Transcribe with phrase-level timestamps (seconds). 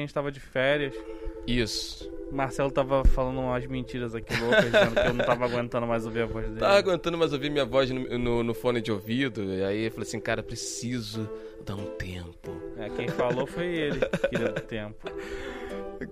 [0.00, 0.94] a gente tava de férias.
[1.46, 2.10] Isso.
[2.30, 6.06] O Marcelo tava falando umas mentiras aqui loucas, dizendo que eu não tava aguentando mais
[6.06, 6.60] ouvir a voz dele.
[6.60, 9.42] Tava aguentando mais ouvir minha voz no, no, no fone de ouvido.
[9.42, 11.28] E aí eu falei assim, cara, preciso
[11.64, 12.50] dar um tempo.
[12.78, 14.00] É, quem falou foi ele,
[14.30, 15.10] querido tempo.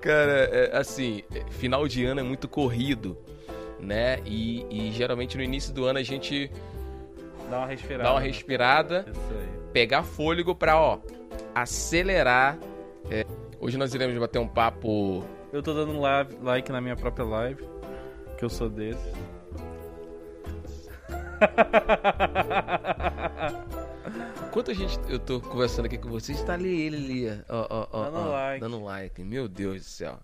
[0.00, 3.16] Cara, é, assim, é, final de ano é muito corrido,
[3.78, 4.18] né?
[4.26, 6.50] E, e geralmente no início do ano a gente
[7.48, 8.02] Dá uma respirada.
[8.04, 8.26] dá uma né?
[8.26, 9.48] respirada, aí.
[9.72, 10.98] pegar fôlego pra, ó,
[11.54, 12.58] acelerar.
[13.10, 13.24] É,
[13.60, 15.24] hoje nós iremos bater um papo.
[15.52, 17.62] Eu tô dando live- like na minha própria live,
[18.38, 19.12] que eu sou desse.
[24.48, 27.86] Enquanto a gente, eu tô conversando aqui com vocês, tá ali ele ali, ó, ó,
[27.92, 28.60] ó, Dando ó, like.
[28.60, 29.22] dando like.
[29.22, 30.18] Meu Deus do céu.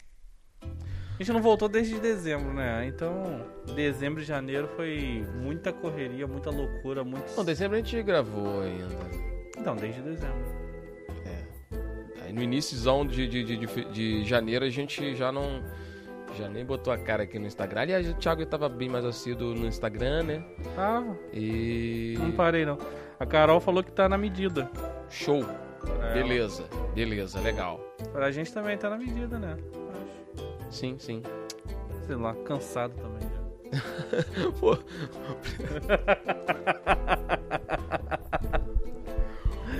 [0.62, 2.86] A gente não voltou desde dezembro, né?
[2.86, 7.32] Então, dezembro e janeiro foi muita correria, muita loucura, muito.
[7.36, 8.88] Bom, dezembro a gente gravou ainda.
[9.64, 10.63] Não, desde dezembro.
[12.34, 12.36] É.
[12.36, 15.62] No início de, de, de, de, janeiro a gente já não.
[16.36, 17.82] Já nem botou a cara aqui no Instagram.
[17.82, 20.44] Aliás, o Thiago tava bem mais assíduo no Instagram, né?
[20.76, 22.16] Ah, E.
[22.18, 22.76] não parei não.
[23.20, 24.68] A Carol falou que tá na medida.
[25.08, 25.44] Show.
[25.86, 26.12] Ela.
[26.12, 27.78] Beleza, beleza, legal.
[28.12, 29.56] Pra gente também tá na medida, né?
[30.70, 31.22] Sim, sim.
[32.06, 33.44] Sei lá, cansado também já.
[34.58, 34.72] Pô.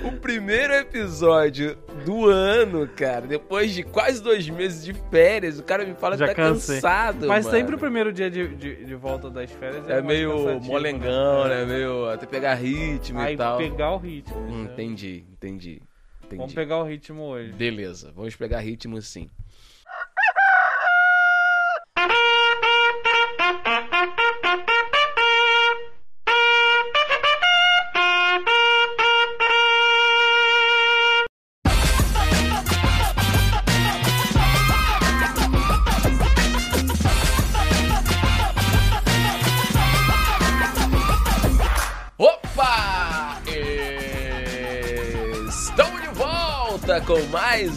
[0.07, 5.83] o primeiro episódio do ano, cara, depois de quase dois meses de férias, o cara
[5.83, 6.75] me fala Já que tá cansei.
[6.75, 7.27] cansado.
[7.27, 7.57] Mas mano.
[7.57, 11.47] sempre o primeiro dia de, de, de volta das férias É mais meio cansativo, molengão,
[11.47, 11.65] né?
[11.65, 13.57] Meio até pegar ritmo Aí e tal.
[13.57, 14.37] pegar o ritmo.
[14.37, 14.71] Hum, né?
[14.71, 15.81] entendi, entendi.
[16.23, 16.37] Entendi.
[16.37, 17.51] Vamos pegar o ritmo hoje.
[17.51, 19.29] Beleza, vamos pegar ritmo sim.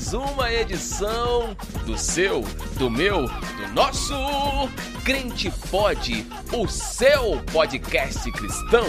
[0.09, 1.55] Mais uma edição
[1.85, 2.41] do seu,
[2.79, 4.15] do meu, do nosso
[5.05, 6.27] Crente Pod,
[6.57, 8.87] o seu podcast cristão.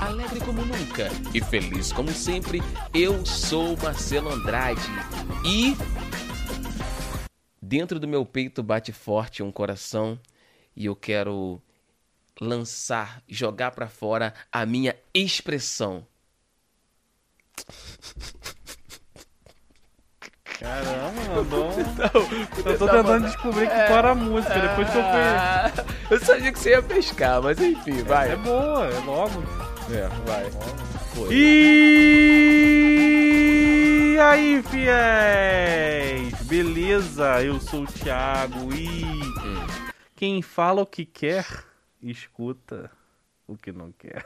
[0.00, 2.62] Alegre como nunca e feliz como sempre,
[2.94, 4.80] eu sou Marcelo Andrade
[5.44, 5.76] e
[7.60, 10.18] dentro do meu peito bate forte um coração
[10.74, 11.60] e eu quero
[12.40, 16.06] lançar, jogar pra fora a minha expressão.
[20.58, 21.70] Caramba, mandou.
[21.70, 21.74] um-
[22.64, 25.12] Eu tô tentando mandando- descobrir que qual era a música, depois que eu fui.
[25.12, 25.72] Ah,
[26.10, 28.32] eu sabia que você ia pescar, mas enfim, vai.
[28.32, 29.42] É boa, é logo.
[29.92, 30.50] É, vai.
[31.14, 31.34] Foi.
[34.14, 36.34] E aí, fiéis!
[36.46, 37.42] Beleza?
[37.42, 39.66] Eu sou o Thiago e Hum.
[40.16, 41.44] quem fala o que quer,
[42.02, 42.90] escuta
[43.46, 44.24] o que não quer.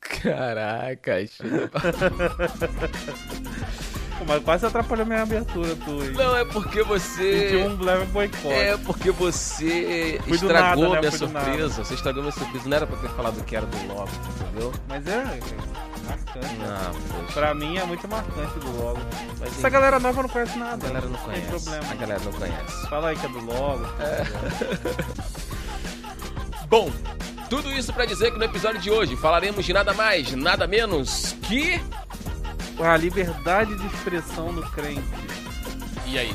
[0.00, 1.14] Caraca.
[4.24, 6.00] Pô, Mas quase atrapalhou minha abertura, tu.
[6.00, 6.12] aí.
[6.12, 7.48] Não, é porque você.
[7.50, 8.54] Senti um leve boicote.
[8.54, 10.98] É porque você Fui estragou nada, né?
[11.00, 11.84] minha Fui surpresa.
[11.84, 12.68] Você estragou minha surpresa.
[12.68, 14.08] Não era pra ter falado que era do logo,
[14.40, 14.72] entendeu?
[14.88, 15.40] Mas é, é
[16.08, 16.54] marcante.
[16.56, 17.32] Não, poxa.
[17.32, 18.98] Pra mim é muito marcante do logo.
[19.40, 20.86] Mas Essa enfim, galera nova não conhece a nada.
[20.86, 21.46] galera não Tem conhece.
[21.48, 21.86] problema.
[21.90, 22.88] A galera não conhece.
[22.88, 23.86] Fala aí que é do logo.
[26.68, 26.90] Bom,
[27.50, 31.36] tudo isso pra dizer que no episódio de hoje falaremos de nada mais, nada menos
[31.42, 31.80] que.
[32.80, 35.02] A liberdade de expressão do crente.
[36.06, 36.34] E aí?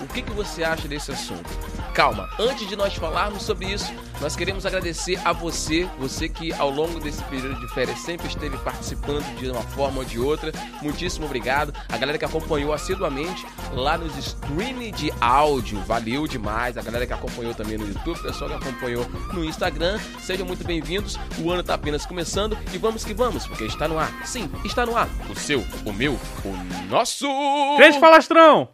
[0.00, 1.48] O que, que você acha desse assunto?
[1.94, 6.68] Calma, antes de nós falarmos sobre isso, nós queremos agradecer a você, você que ao
[6.68, 10.50] longo desse período de férias sempre esteve participando de uma forma ou de outra.
[10.82, 11.72] Muitíssimo obrigado.
[11.88, 16.76] A galera que acompanhou assiduamente lá nos streams de áudio, valeu demais.
[16.76, 20.64] A galera que acompanhou também no YouTube, o pessoal que acompanhou no Instagram, sejam muito
[20.64, 21.16] bem-vindos.
[21.38, 24.10] O ano tá apenas começando e vamos que vamos, porque está no ar.
[24.26, 25.08] Sim, está no ar.
[25.30, 27.28] O seu, o meu, o nosso.
[27.76, 28.68] Crente falastrão!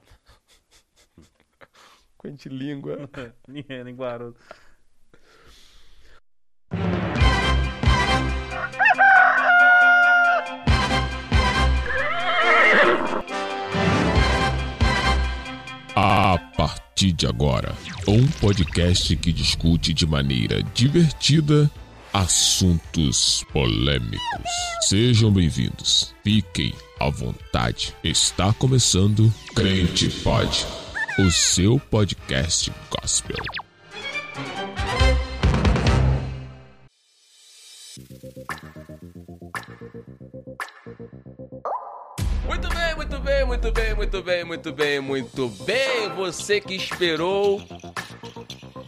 [2.20, 3.08] Quente língua.
[3.48, 4.36] Linguarudo.
[15.96, 17.74] A partir de agora,
[18.06, 21.70] um podcast que discute de maneira divertida
[22.12, 24.20] assuntos polêmicos.
[24.82, 26.14] Sejam bem-vindos.
[26.22, 27.94] Fiquem à vontade.
[28.02, 30.66] Está começando Crente Pod,
[31.20, 33.36] o seu podcast gospel.
[42.46, 46.08] Muito bem, muito bem, muito bem, muito bem, muito bem, muito bem.
[46.16, 47.62] Você que esperou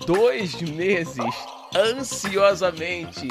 [0.06, 1.34] dois meses
[1.76, 3.28] ansiosamente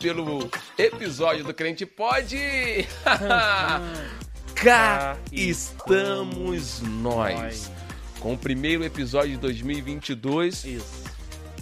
[0.00, 2.36] pelo episódio do Crente Pode.
[4.56, 7.70] Cá estamos nós.
[8.20, 10.64] Com o primeiro episódio de 2022.
[10.64, 11.10] Isso.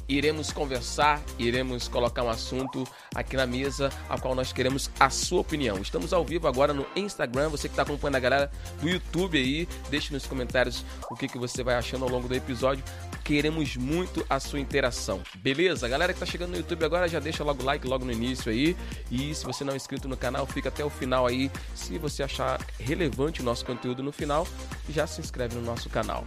[0.09, 2.83] Iremos conversar, iremos colocar um assunto
[3.15, 5.79] aqui na mesa, a qual nós queremos a sua opinião.
[5.79, 8.51] Estamos ao vivo agora no Instagram, você que está acompanhando a galera
[8.81, 12.35] do YouTube aí, deixe nos comentários o que, que você vai achando ao longo do
[12.35, 12.83] episódio.
[13.29, 15.87] Queremos muito a sua interação, beleza?
[15.87, 18.51] Galera que está chegando no YouTube agora já deixa logo o like logo no início
[18.51, 18.75] aí.
[19.11, 21.51] E se você não é inscrito no canal, fica até o final aí.
[21.75, 24.49] Se você achar relevante o nosso conteúdo no final,
[24.89, 26.25] já se inscreve no nosso canal.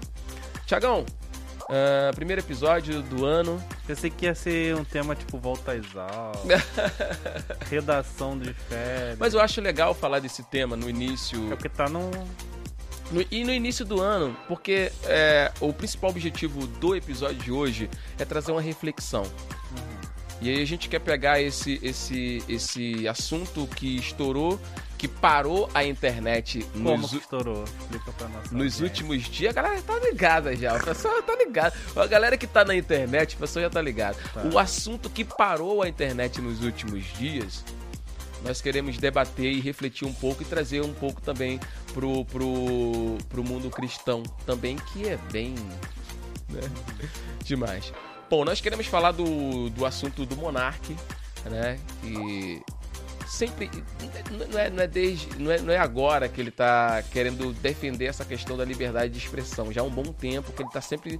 [0.68, 1.04] Tiagão,
[1.62, 3.64] Uh, primeiro episódio do ano.
[3.88, 6.64] Pensei que ia ser um tema tipo volta às aulas,
[7.72, 9.18] redação de férias.
[9.18, 11.46] Mas eu acho legal falar desse tema no início.
[11.46, 12.12] É porque tá no.
[13.12, 17.90] No e no início do ano, porque é, o principal objetivo do episódio de hoje
[18.18, 19.24] é trazer uma reflexão.
[19.24, 20.02] Uhum.
[20.42, 24.60] E aí a gente quer pegar esse, esse, esse assunto que estourou
[25.02, 27.64] que parou a internet Como nos, estourou?
[27.64, 28.52] Explica pra nós.
[28.52, 30.76] Nos últimos dias, a galera tá ligada já.
[30.76, 31.74] O pessoal tá ligado.
[31.96, 34.16] A galera que tá na internet, o pessoal já tá ligado.
[34.32, 34.44] Tá.
[34.54, 37.66] O assunto que parou a internet nos últimos dias,
[38.44, 41.60] nós queremos debater e refletir um pouco e trazer um pouco também
[41.94, 45.56] pro, pro, pro mundo cristão também, que é bem.
[46.50, 46.62] Né?
[47.44, 47.94] Demais.
[48.30, 50.96] Bom, nós queremos falar do, do assunto do Monark,
[51.50, 51.80] né?
[52.02, 52.62] Que
[53.28, 53.70] sempre.
[54.30, 58.06] Não é, não é, desde, não, é, não é agora que ele está querendo defender
[58.06, 59.72] essa questão da liberdade de expressão.
[59.72, 61.20] Já há um bom tempo que ele está sempre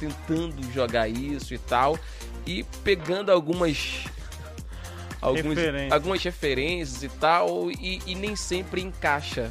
[0.00, 1.98] tentando jogar isso e tal.
[2.46, 4.04] E pegando algumas.
[5.22, 5.56] Alguns,
[5.90, 9.50] algumas referências e tal, e, e nem sempre encaixa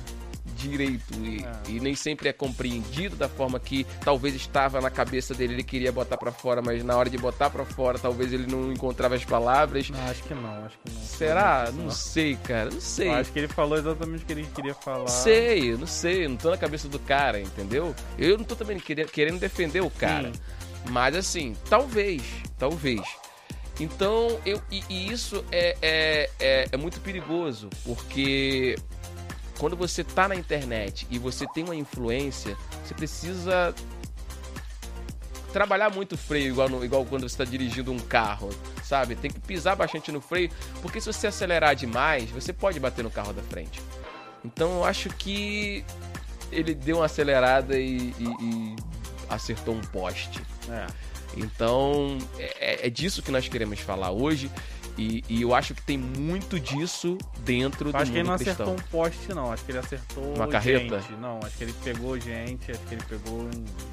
[0.62, 1.72] direito e, é.
[1.72, 5.92] e, nem sempre é compreendido da forma que talvez estava na cabeça dele, ele queria
[5.92, 9.26] botar para fora, mas na hora de botar para fora, talvez ele não encontrava as
[9.26, 9.90] palavras.
[9.90, 11.02] Não, acho que não, acho que não.
[11.02, 11.72] Será?
[11.74, 13.08] Não, não sei, cara, não sei.
[13.08, 15.08] Eu acho que ele falou exatamente o que ele queria falar.
[15.08, 17.96] Sei, não sei, não tô na cabeça do cara, entendeu?
[18.18, 20.32] Eu não tô também querendo defender o cara.
[20.32, 20.40] Sim.
[20.90, 22.24] Mas assim, talvez,
[22.58, 23.02] talvez.
[23.82, 28.76] Então, eu, e, e isso é, é, é, é muito perigoso, porque
[29.58, 32.56] quando você tá na internet e você tem uma influência,
[32.86, 33.74] você precisa
[35.52, 38.52] trabalhar muito freio, igual, no, igual quando você está dirigindo um carro,
[38.84, 39.16] sabe?
[39.16, 40.52] Tem que pisar bastante no freio,
[40.84, 43.82] porque se você acelerar demais, você pode bater no carro da frente.
[44.46, 45.84] Então eu acho que
[46.52, 48.76] ele deu uma acelerada e, e, e
[49.28, 50.40] acertou um poste.
[50.70, 51.11] É.
[51.36, 54.50] Então é, é disso que nós queremos falar hoje.
[54.98, 58.12] E, e, eu acho que tem muito disso dentro eu do acho mundo cristão.
[58.12, 58.66] Acho que ele não cristão.
[58.66, 59.52] acertou um poste, não.
[59.52, 61.00] Acho que ele acertou Uma carreta?
[61.00, 61.14] Gente.
[61.14, 63.50] Não, acho que ele pegou gente, acho que ele pegou...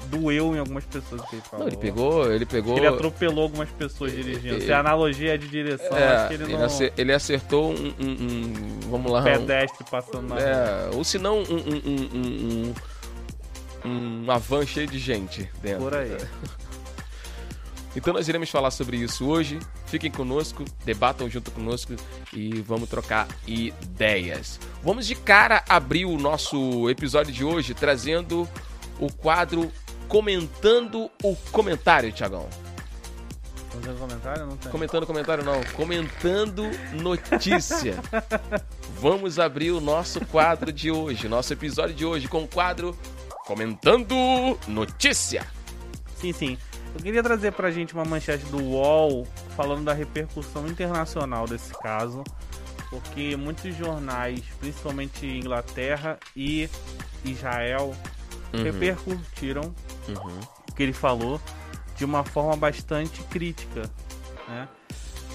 [0.07, 1.65] Doeu em algumas pessoas que ele falou.
[1.65, 2.31] Não, ele pegou...
[2.31, 2.77] Ele pegou...
[2.77, 4.55] Ele atropelou algumas pessoas dirigindo.
[4.55, 4.65] Ele...
[4.65, 6.67] Se a analogia é de direção, é, acho que ele não...
[6.97, 7.93] Ele acertou um...
[7.99, 9.23] um, um vamos lá...
[9.23, 10.97] pedestre passando na é, rua.
[10.97, 12.73] Ou se não, um, um,
[13.85, 15.83] um, um, van cheia de gente dentro.
[15.83, 16.17] Por aí.
[17.95, 19.59] Então nós iremos falar sobre isso hoje.
[19.87, 21.93] Fiquem conosco, debatam junto conosco
[22.33, 24.59] e vamos trocar ideias.
[24.83, 28.47] Vamos de cara abrir o nosso episódio de hoje trazendo
[28.99, 29.71] o quadro
[30.07, 32.47] Comentando o Comentário, Tiagão.
[33.69, 34.45] Fazendo comentário?
[34.47, 34.71] Não tem.
[34.71, 37.95] Comentando comentário não, comentando notícia.
[38.99, 42.97] Vamos abrir o nosso quadro de hoje, nosso episódio de hoje com o quadro
[43.45, 44.15] Comentando
[44.67, 45.45] Notícia.
[46.15, 46.57] Sim, sim.
[46.93, 52.23] Eu queria trazer pra gente uma manchete do UOL falando da repercussão internacional desse caso,
[52.89, 56.69] porque muitos jornais, principalmente Inglaterra e
[57.23, 57.95] Israel,
[58.53, 58.63] uhum.
[58.63, 59.73] repercutiram
[60.07, 60.39] uhum.
[60.69, 61.39] o que ele falou
[61.95, 63.89] de uma forma bastante crítica,
[64.47, 64.67] né?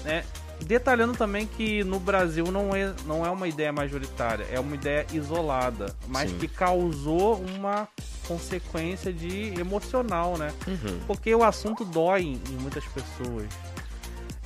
[0.05, 0.23] É,
[0.63, 5.05] detalhando também que no Brasil não é, não é uma ideia majoritária, é uma ideia
[5.13, 6.37] isolada, mas Sim.
[6.37, 7.87] que causou uma
[8.27, 10.51] consequência de emocional, né?
[10.67, 10.99] Uhum.
[11.05, 13.47] Porque o assunto dói em, em muitas pessoas.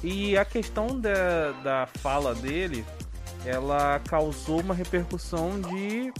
[0.03, 2.85] E a questão da, da fala dele,
[3.45, 6.11] ela causou uma repercussão de,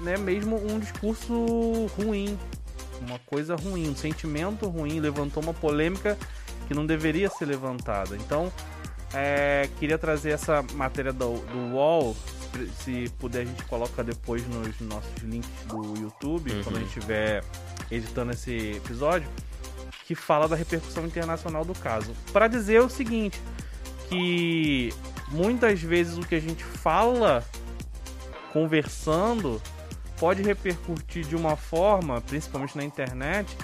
[0.00, 2.38] né, mesmo um discurso ruim,
[3.00, 6.16] uma coisa ruim, um sentimento ruim, levantou uma polêmica
[6.66, 8.16] que não deveria ser levantada.
[8.16, 8.52] Então,
[9.12, 12.16] é, queria trazer essa matéria do, do UOL
[12.82, 16.62] se puder a gente coloca depois nos nossos links do YouTube, uhum.
[16.62, 17.44] quando a gente estiver
[17.90, 19.28] editando esse episódio,
[20.04, 22.14] que fala da repercussão internacional do caso.
[22.32, 23.40] Para dizer o seguinte,
[24.08, 24.92] que
[25.28, 27.44] muitas vezes o que a gente fala
[28.52, 29.62] conversando
[30.18, 33.56] pode repercutir de uma forma, principalmente na internet,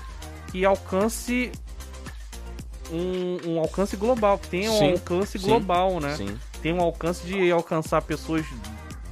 [0.50, 1.50] que alcance
[2.90, 6.14] um, um alcance global, que tenha um alcance sim, global, né?
[6.16, 6.38] Sim.
[6.62, 8.44] Tem um alcance de alcançar pessoas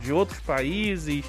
[0.01, 1.25] de outros países,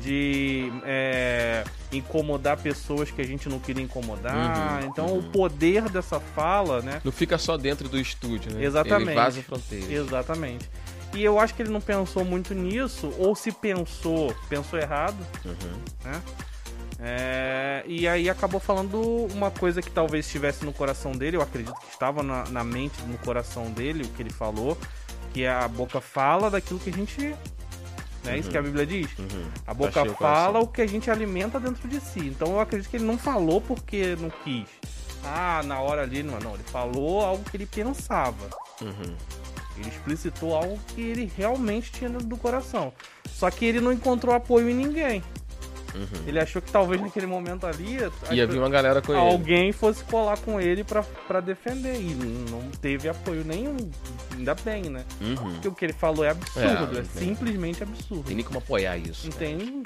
[0.00, 4.82] de é, incomodar pessoas que a gente não queria incomodar.
[4.82, 5.18] Uhum, então uhum.
[5.18, 7.00] o poder dessa fala, né?
[7.04, 8.64] Não fica só dentro do estúdio, né?
[8.64, 9.10] Exatamente.
[9.10, 9.90] Ele vaza fronteiras.
[9.90, 10.68] Exatamente.
[11.14, 16.10] E eu acho que ele não pensou muito nisso, ou se pensou, pensou errado, Uhum.
[16.10, 16.22] né?
[17.04, 19.00] É, e aí acabou falando
[19.34, 23.02] uma coisa que talvez estivesse no coração dele, eu acredito que estava na, na mente,
[23.02, 24.78] no coração dele, o que ele falou,
[25.34, 27.34] que a boca fala daquilo que a gente.
[28.24, 28.52] É isso Uhum.
[28.52, 29.18] que a Bíblia diz.
[29.18, 29.48] Uhum.
[29.66, 32.20] A boca Achei fala o que a gente alimenta dentro de si.
[32.20, 34.68] Então eu acredito que ele não falou porque não quis.
[35.24, 36.54] Ah, na hora ali, não, não.
[36.54, 38.48] Ele falou algo que ele pensava.
[38.80, 39.16] Uhum.
[39.76, 42.92] Ele explicitou algo que ele realmente tinha dentro do coração.
[43.28, 45.22] Só que ele não encontrou apoio em ninguém.
[45.94, 46.22] Uhum.
[46.26, 47.98] Ele achou que talvez naquele momento ali
[48.30, 49.20] Ia vir uma galera com ele.
[49.20, 51.94] alguém fosse colar com ele pra, pra defender.
[52.00, 52.14] E
[52.50, 53.76] não teve apoio nenhum.
[54.36, 55.04] Ainda bem, né?
[55.20, 55.34] Uhum.
[55.36, 56.96] Porque o que ele falou é absurdo.
[56.96, 58.24] É, É, tem- simplesmente absurdo.
[58.24, 59.26] Tem nem como apoiar isso.
[59.28, 59.82] Não tem.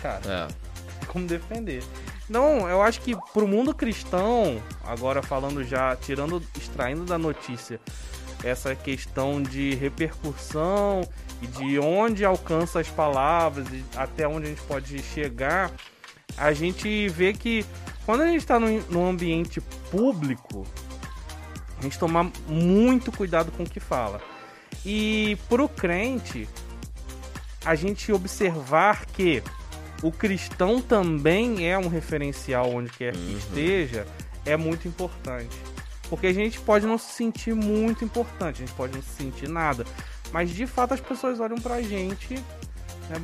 [0.00, 0.48] Cara,
[1.02, 1.06] É.
[1.06, 1.82] como defender.
[2.28, 7.80] Não, eu acho que pro mundo cristão, agora falando já, tirando, extraindo da notícia
[8.44, 11.08] essa questão de repercussão
[11.42, 15.70] e de onde alcança as palavras e até onde a gente pode chegar,
[16.36, 17.64] a gente vê que
[18.04, 20.66] quando a gente está num, ambiente público,
[21.78, 24.20] a gente tomar muito cuidado com o que fala.
[24.84, 26.48] E pro crente,
[27.64, 29.42] a gente observar que
[30.02, 33.38] o cristão também é um referencial onde quer que Uhum.
[33.38, 34.06] esteja,
[34.44, 35.56] é muito importante.
[36.08, 39.48] Porque a gente pode não se sentir muito importante, a gente pode não se sentir
[39.48, 39.84] nada.
[40.32, 42.34] Mas de fato as pessoas olham pra gente
[43.08, 43.16] né,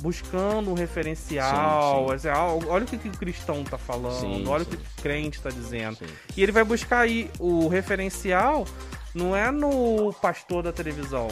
[0.00, 2.08] buscando um referencial.
[2.08, 2.14] Sim, sim.
[2.14, 5.40] assim, ah, olha o que, o cristão tá falando, Sim, olha o que o crente
[5.40, 5.98] tá dizendo.
[6.36, 8.66] E ele vai buscar aí o referencial
[9.14, 11.28] não é no pastor da televisão.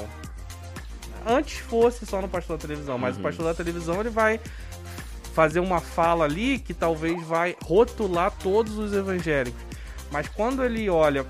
[1.27, 3.21] Antes fosse só no pastor da televisão, mas Uhum.
[3.21, 4.41] o pastor da televisão ele vai
[5.35, 9.61] fazer uma fala ali que talvez vai rotular todos os evangélicos.
[10.11, 11.27] Mas quando ele olha,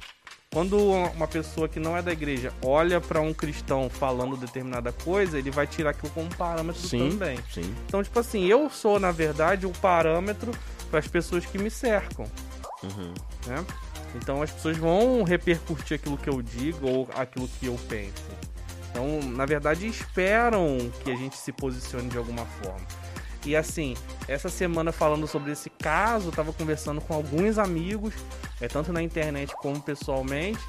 [0.52, 5.38] quando uma pessoa que não é da igreja olha para um cristão falando determinada coisa,
[5.38, 7.10] ele vai tirar aquilo como parâmetro Sim.
[7.10, 7.38] também.
[7.52, 7.74] Sim.
[7.86, 10.52] Então, tipo assim, eu sou na verdade o parâmetro
[10.90, 12.26] para as pessoas que me cercam
[12.84, 13.14] Uhum.
[13.46, 13.64] né?
[14.14, 18.22] Então as pessoas vão repercutir aquilo que eu digo ou aquilo que eu penso.
[18.90, 22.86] Então, na verdade, esperam que a gente se posicione de alguma forma.
[23.44, 23.96] E assim,
[24.28, 28.14] essa semana falando sobre esse caso, eu tava conversando com alguns amigos,
[28.60, 30.60] é tanto na internet como pessoalmente.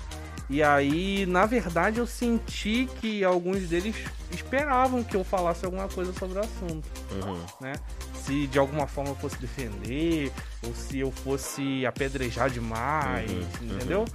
[0.48, 3.96] E aí, na verdade, eu senti que alguns deles
[4.32, 7.44] esperavam que eu falasse alguma coisa sobre o assunto Uhum.
[7.60, 7.74] né?
[8.14, 10.32] Se de alguma forma eu fosse defender,
[10.64, 14.06] ou se eu fosse apedrejar demais, Uhum, entendeu?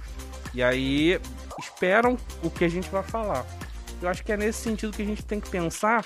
[0.53, 1.19] E aí
[1.59, 3.45] esperam o que a gente vai falar.
[4.01, 6.05] Eu acho que é nesse sentido que a gente tem que pensar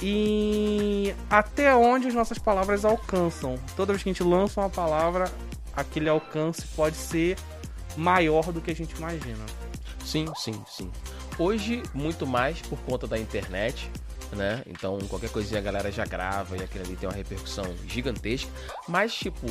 [0.00, 3.58] em até onde as nossas palavras alcançam.
[3.76, 5.30] Toda vez que a gente lança uma palavra,
[5.74, 7.36] aquele alcance pode ser
[7.96, 9.44] maior do que a gente imagina.
[10.04, 10.90] Sim, sim, sim.
[11.38, 13.90] Hoje, muito mais por conta da internet,
[14.32, 14.62] né?
[14.66, 18.50] Então, qualquer coisinha a galera já grava e aquilo ali tem uma repercussão gigantesca.
[18.88, 19.46] Mas, tipo,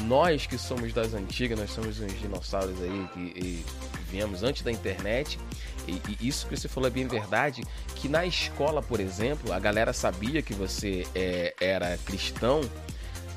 [0.00, 3.64] nós que somos das antigas, nós somos uns dinossauros aí que,
[4.10, 5.38] viemos antes da internet.
[5.86, 7.62] E, e isso que você falou é bem verdade,
[7.94, 12.60] que na escola, por exemplo, a galera sabia que você é, era cristão.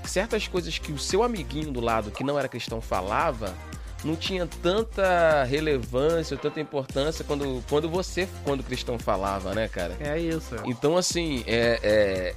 [0.05, 3.53] Certas coisas que o seu amiguinho do lado que não era cristão falava,
[4.03, 9.95] não tinha tanta relevância, tanta importância quando, quando você, quando cristão falava, né, cara?
[9.99, 10.55] É isso.
[10.65, 12.35] Então, assim, é,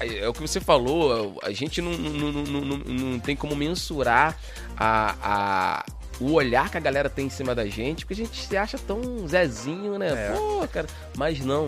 [0.00, 3.56] é, é o que você falou, a gente não, não, não, não, não- tem como
[3.56, 4.38] mensurar
[4.76, 5.84] a, a,
[6.20, 8.78] o olhar que a galera tem em cima da gente, porque a gente se acha
[8.78, 10.08] tão zezinho, né?
[10.28, 10.32] É.
[10.36, 11.66] Pô, cara, mas não.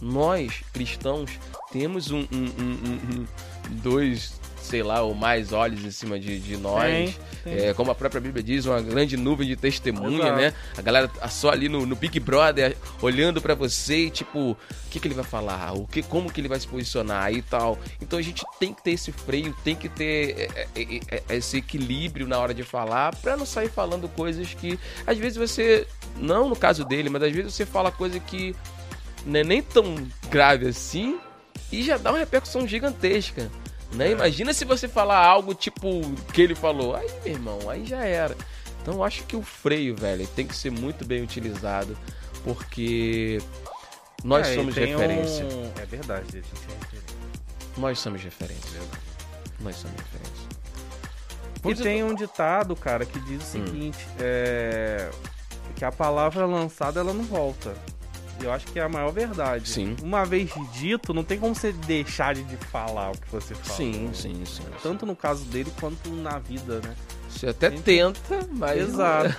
[0.00, 1.30] Nós, cristãos,
[1.72, 3.26] temos um- um- um- um-
[3.68, 6.84] dois, sei lá, ou mais olhos em cima de, de nós.
[6.84, 7.66] Tem, tem.
[7.66, 10.36] É, como a própria Bíblia diz, uma grande nuvem de testemunha, Exato.
[10.36, 10.54] né?
[10.76, 14.56] A galera tá só ali no, no Big Brother olhando pra você e tipo, o
[14.90, 15.72] que, que ele vai falar?
[15.74, 17.78] O que, como que ele vai se posicionar e tal.
[18.00, 21.58] Então a gente tem que ter esse freio, tem que ter é, é, é, esse
[21.58, 26.48] equilíbrio na hora de falar pra não sair falando coisas que às vezes você, não
[26.48, 28.56] no caso dele, mas às vezes você fala coisa que
[29.26, 29.96] não é nem tão
[30.30, 31.18] grave assim
[31.80, 33.50] e já dá uma repercussão gigantesca.
[33.92, 34.08] Né?
[34.08, 34.12] É.
[34.12, 36.00] Imagina se você falar algo tipo
[36.32, 36.94] que ele falou.
[36.96, 38.36] Aí, meu irmão, aí já era.
[38.82, 41.96] Então eu acho que o freio, velho, tem que ser muito bem utilizado,
[42.42, 43.40] porque
[44.22, 45.44] Nós É, e somos referência.
[45.44, 47.04] um- É verdade, é referência.
[47.76, 48.80] Nós somos referência.
[49.60, 50.48] Nós somos referência.
[51.56, 53.66] E Vamos tem um ditado, cara, que diz o Hum.
[53.66, 55.10] seguinte, é...
[55.76, 57.74] que a palavra lançada ela não volta.
[58.42, 59.68] Eu acho que é a maior verdade.
[59.68, 59.96] Sim.
[60.02, 63.76] Uma vez dito, não tem como você deixar de falar o que você fala.
[63.76, 64.62] Sim, sim, sim.
[64.82, 66.94] Tanto no caso dele quanto na vida, né?
[67.28, 68.80] Você até Gente- tenta, mas.
[68.80, 69.34] Exato.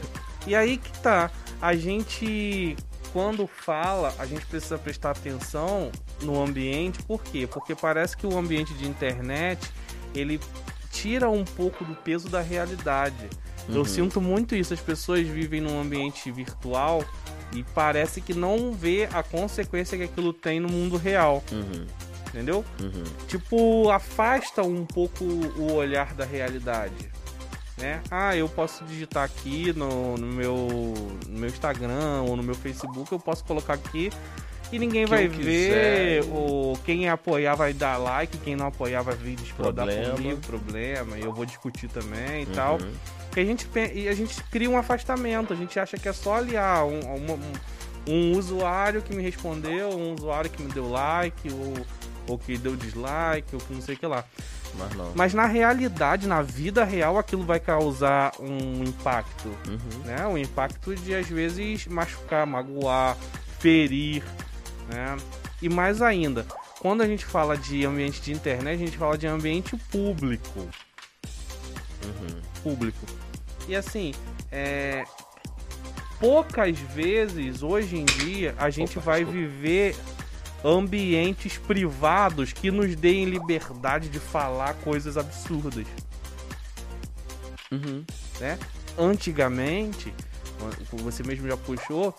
[0.46, 1.30] e aí que tá.
[1.60, 2.76] A gente,
[3.12, 5.90] quando fala, a gente precisa prestar atenção
[6.22, 7.02] no ambiente.
[7.02, 7.46] Por quê?
[7.46, 9.60] Porque parece que o ambiente de internet,
[10.14, 10.40] ele
[10.90, 13.28] tira um pouco do peso da realidade.
[13.68, 13.84] Eu Uhum.
[13.84, 14.72] sinto muito isso.
[14.74, 17.04] As pessoas vivem num ambiente virtual
[17.52, 21.42] e parece que não vê a consequência que aquilo tem no mundo real.
[21.50, 21.86] Uhum,
[22.28, 22.64] Entendeu?
[22.80, 23.04] uhum.
[23.26, 27.10] tipo, afasta um pouco o olhar da realidade.
[27.76, 28.02] Né?
[28.10, 30.68] Ah, eu posso digitar aqui no, no meu,
[31.26, 34.10] no meu Instagram ou no meu Facebook, eu posso colocar aqui
[34.72, 36.24] e ninguém Que vai ver.
[36.30, 40.14] Ou quem apoiar vai dar like, quem não apoiar vai vir discordar Problema.
[40.14, 42.78] comigo, problema, e eu vou discutir também e tal.
[43.36, 43.36] Uhum.
[43.36, 43.68] E a gente,
[44.08, 47.52] a gente cria um afastamento, a gente acha que é só aliar um, uma- um,
[48.06, 51.86] um usuário que me respondeu, um usuário que me deu like, ou,
[52.28, 54.24] ou que deu dislike, ou que não sei o que lá.
[54.78, 55.12] Mas não.
[55.14, 60.04] Mas na realidade, na vida real, aquilo vai causar um impacto, Uhum.
[60.04, 60.26] né?
[60.26, 63.16] Um impacto de às vezes machucar, magoar,
[63.58, 64.22] ferir,
[64.88, 65.16] né?
[65.60, 66.46] E mais ainda,
[66.80, 70.68] quando a gente fala de ambiente de internet, a gente fala de ambiente público
[72.04, 72.40] Uhum.
[72.62, 73.06] público.
[73.68, 74.12] E assim,
[74.50, 75.04] é,
[76.18, 79.38] poucas vezes hoje em dia a gente Opa, vai desculpa.
[79.48, 79.96] viver
[80.64, 85.86] ambientes privados que nos deem liberdade de falar coisas absurdas,
[87.72, 88.04] Uhum.
[88.40, 88.58] né?
[88.98, 90.12] Antigamente,
[90.92, 92.14] você mesmo já puxou,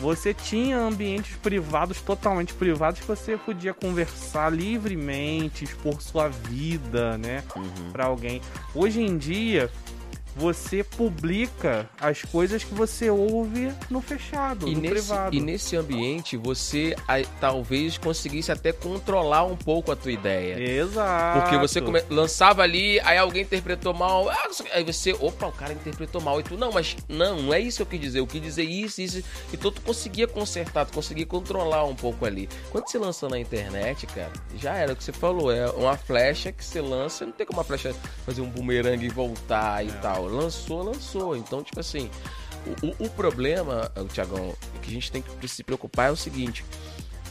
[0.00, 7.44] você tinha ambientes privados, totalmente privados, que você podia conversar livremente, expor sua vida, né?
[7.54, 7.92] Uhum.
[7.92, 8.40] para alguém.
[8.74, 9.70] Hoje em dia,
[10.40, 15.36] você publica as coisas que você ouve no fechado, E no nesse, privado.
[15.36, 20.58] e nesse ambiente você aí, talvez conseguisse até controlar um pouco a tua ideia.
[20.58, 21.40] Exato.
[21.40, 25.74] Porque você come- lançava ali, aí alguém interpretou mal, ah, aí você, opa, o cara
[25.74, 26.40] interpretou mal.
[26.40, 28.64] E tu, não, mas não, não é isso que eu quis dizer, eu quis dizer
[28.64, 29.22] isso, isso.
[29.52, 32.48] Então tu conseguia consertar, tu conseguia controlar um pouco ali.
[32.70, 36.50] Quando você lança na internet, cara, já era o que você falou, é uma flecha
[36.50, 39.92] que você lança, não tem como a flecha fazer um bumerangue e voltar e É.
[40.00, 40.29] tal.
[40.30, 41.36] Lançou, lançou.
[41.36, 42.10] Então, tipo assim,
[42.82, 46.64] o, o- problema, o Tiagão, que a gente tem que se preocupar é o seguinte: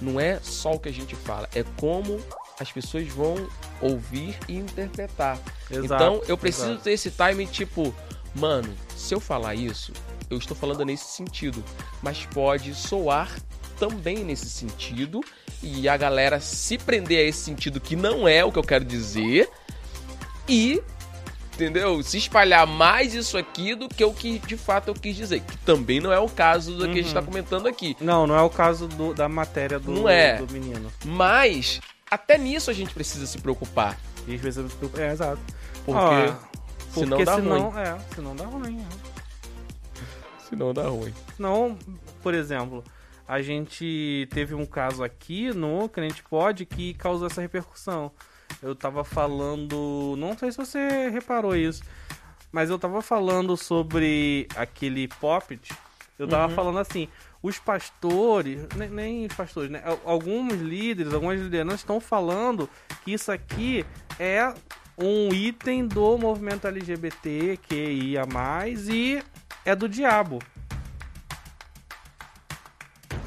[0.02, 2.20] não é só o que a gente fala, é como
[2.60, 3.36] as pessoas vão
[3.82, 5.40] ouvir e interpretar.
[5.72, 6.84] Exato, então, eu preciso exato.
[6.84, 7.94] ter esse time tipo,
[8.36, 9.94] mano, se eu falar isso,
[10.30, 11.64] eu estou falando nesse sentido,
[12.02, 13.30] mas pode soar
[13.80, 15.22] também nesse sentido
[15.64, 18.84] e a galera se prender a esse sentido que não é o que eu quero
[18.84, 19.50] dizer
[20.48, 20.82] e
[21.64, 22.02] entendeu?
[22.04, 25.58] Se espalhar mais isso aqui do que o que de fato eu quis dizer, que
[25.60, 27.08] também não é o caso do que a gente Uhum.
[27.10, 27.98] está comentando aqui.
[28.00, 30.38] Não, não é o caso do- da matéria do, Não é.
[30.38, 30.92] do menino.
[31.06, 35.40] Mas até nisso a gente precisa se preocupar, E às vezes eu- É, exato.
[35.86, 36.38] porque Ah,
[36.94, 37.80] senão porque dá senão, ruim.
[37.82, 38.80] É, senão dá ruim.
[38.80, 39.10] é.
[40.50, 41.14] Senão dá ruim.
[41.36, 41.78] Senão,
[42.24, 42.84] por exemplo,
[43.28, 48.12] a gente teve um caso aqui no Crente Pod que causou essa repercussão.
[48.62, 50.16] Eu tava falando.
[50.18, 51.84] Não sei se você reparou isso,
[52.52, 55.72] mas eu tava falando sobre aquele Poppet.
[56.18, 56.56] Eu tava Uhum.
[56.56, 57.08] falando assim.
[57.42, 59.82] Os pastores, nem, nem os pastores, né?
[59.86, 62.70] Al- Alguns líderes, algumas lideranças estão falando
[63.06, 63.86] que isso aqui
[64.20, 64.54] é
[64.98, 68.26] um item do movimento LGBT, QIA,
[68.90, 69.24] e
[69.64, 70.40] é do diabo.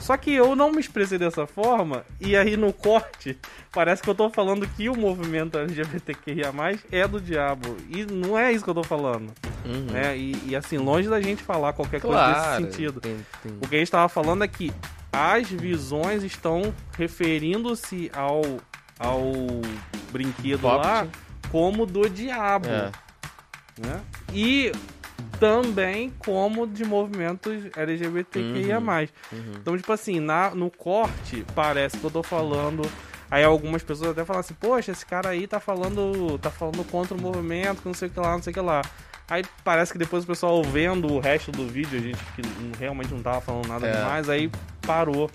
[0.03, 3.39] Só que eu não me expressei dessa forma, e aí no corte,
[3.71, 6.53] parece que eu tô falando que o movimento LGBTQIA,
[6.91, 7.77] é do diabo.
[7.89, 9.33] E não é isso que eu tô falando.
[9.65, 9.87] Uhum.
[9.93, 10.17] Né?
[10.19, 12.65] E, e, assim, longe da gente falar qualquer coisa Claro.
[12.65, 13.01] desse sentido.
[13.01, 14.73] tem- tem- O que a gente tava falando é que
[15.13, 18.43] as visões estão referindo-se ao,
[18.99, 19.23] ao
[20.11, 21.07] brinquedo lá
[21.51, 22.69] como do diabo.
[22.69, 22.91] É.
[23.79, 24.01] Né?
[24.35, 24.73] E
[25.39, 28.79] também como de movimentos LGBTQIA+.
[28.79, 29.07] Uhum.
[29.61, 32.83] Então, tipo assim, na, no corte, parece que eu tô falando.
[33.31, 36.39] Aí algumas pessoas até falam assim, poxa, esse cara aí tá falando.
[36.39, 38.61] tá falando contra o movimento, que não sei o que lá, não sei o que
[38.61, 38.83] lá.
[39.29, 42.43] Aí parece que depois o pessoal vendo o resto do vídeo, a gente que
[42.79, 43.97] realmente não tava falando nada É.
[43.97, 44.51] demais, aí
[44.83, 45.31] parou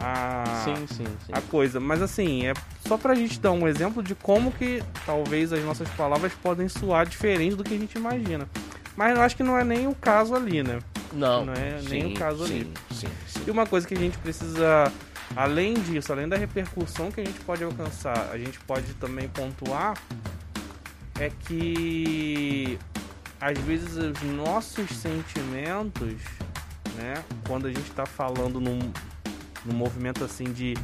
[0.00, 1.32] a, Sim, sim, sim.
[1.32, 1.78] a coisa.
[1.78, 2.54] Mas assim, é
[2.86, 7.06] só pra gente dar um exemplo de como que talvez as nossas palavras podem soar
[7.06, 8.48] diferente do que a gente imagina.
[8.96, 10.78] Mas eu acho que não é nem o caso ali, né?
[11.12, 12.72] Não, não é sim, nem o caso sim, ali.
[12.90, 13.44] Sim, sim.
[13.46, 14.92] E uma coisa que a gente precisa
[15.36, 19.94] Além disso, além da repercussão que a gente pode alcançar, a gente pode também pontuar
[21.18, 22.78] é que
[23.40, 26.14] às vezes os nossos sentimentos,
[26.96, 28.78] né, quando a gente está falando num,
[29.64, 30.74] num movimento assim de,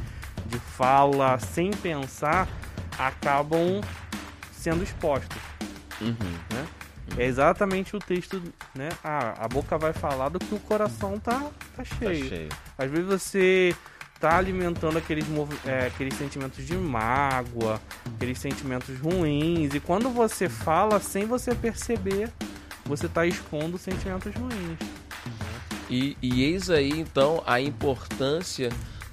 [0.45, 2.47] de fala sem pensar,
[2.99, 3.81] acabam
[4.51, 5.41] sendo expostos.
[6.01, 6.15] Uhum.
[6.53, 6.67] Né?
[7.17, 8.41] É exatamente o texto,
[8.73, 8.89] né?
[9.03, 12.29] Ah, a boca vai falar do que o coração tá, tá cheio.
[12.29, 12.49] Tá cheio.
[12.77, 13.75] Às vezes você
[14.19, 15.25] tá alimentando aqueles,
[15.65, 17.81] é, aqueles sentimentos de mágoa,
[18.15, 22.31] aqueles sentimentos ruins, e quando você fala sem você perceber,
[22.85, 24.77] você tá expondo sentimentos ruins.
[25.89, 28.69] E, e eis aí então a importância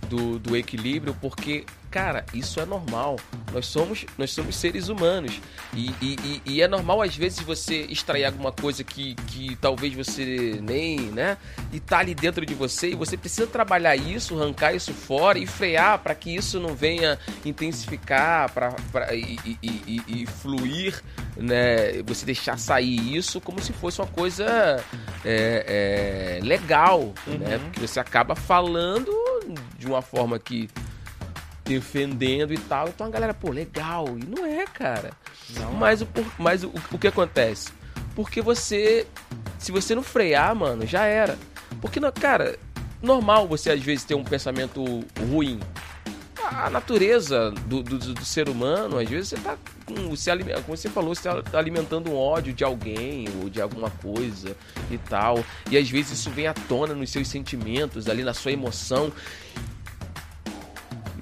[0.09, 3.17] do, do equilíbrio, porque, cara, isso é normal.
[3.53, 5.41] Nós somos, nós somos seres humanos.
[5.75, 10.59] E, e, e- é normal, às vezes, você extrair alguma coisa que, que talvez você
[10.63, 11.37] nem, né?
[11.73, 15.47] E tá ali dentro de você, e você precisa trabalhar isso, arrancar isso fora e
[15.47, 21.03] frear para que isso não venha intensificar pra, pra, e, e- e- fluir,
[21.37, 22.03] né?
[22.07, 24.83] Você deixar sair isso como se fosse uma coisa
[25.25, 27.57] é, é, legal, né?
[27.57, 27.61] Uhum.
[27.65, 29.11] Porque você acaba falando
[29.79, 30.69] de uma forma que
[31.69, 32.89] defendendo e tal.
[32.89, 34.07] Então a galera, pô, legal.
[34.19, 35.11] E não é, cara.
[35.51, 35.73] Não.
[35.73, 37.71] Mas, o, por- mas o, o que acontece?
[38.15, 39.07] Porque você.
[39.59, 41.39] Se você não frear, mano, já era.
[41.81, 42.59] Porque, não- cara,
[43.03, 45.61] normal você às vezes ter um pensamento ruim.
[46.51, 50.75] A natureza do, do, do ser humano, às vezes você tá com, se alime- como
[50.77, 54.57] você falou, você tá alimentando um ódio de alguém ou de alguma coisa
[54.91, 55.45] e tal.
[55.71, 59.13] E às vezes isso vem à tona nos seus sentimentos, ali na sua emoção.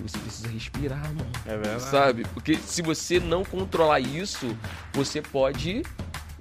[0.09, 1.83] Você precisa respirar, mano É verdade.
[1.83, 2.25] sabe?
[2.35, 4.57] Porque se você não controlar isso,
[4.93, 5.83] você pode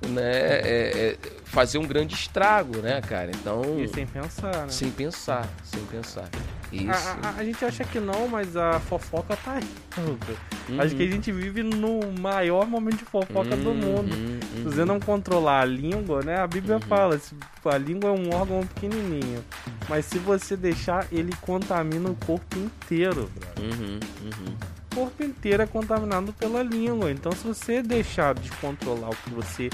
[0.08, 3.32] né, é, é, fazer um grande estrago, né, cara?
[3.34, 4.70] Então, E sem pensar, né?
[4.70, 6.30] sem pensar, sem pensar.
[6.72, 6.90] Isso.
[6.92, 9.64] A, a- a gente acha que não, mas a fofoca tá aí.
[9.98, 10.82] Uhum.
[10.82, 14.16] Acho que a gente vive no maior momento de fofoca do Uhum, mundo.
[14.16, 16.38] uhum, Se você não controlar a língua, né?
[16.40, 16.82] A Bíblia Uhum.
[16.82, 17.20] fala,
[17.66, 19.44] a língua é um órgão pequenininho.
[19.88, 23.30] Mas se você deixar, ele contamina o corpo inteiro.
[23.60, 24.56] Uhum, uhum.
[24.92, 27.12] O corpo inteiro é contaminado pela língua.
[27.12, 29.70] Então, se você deixar de controlar o que você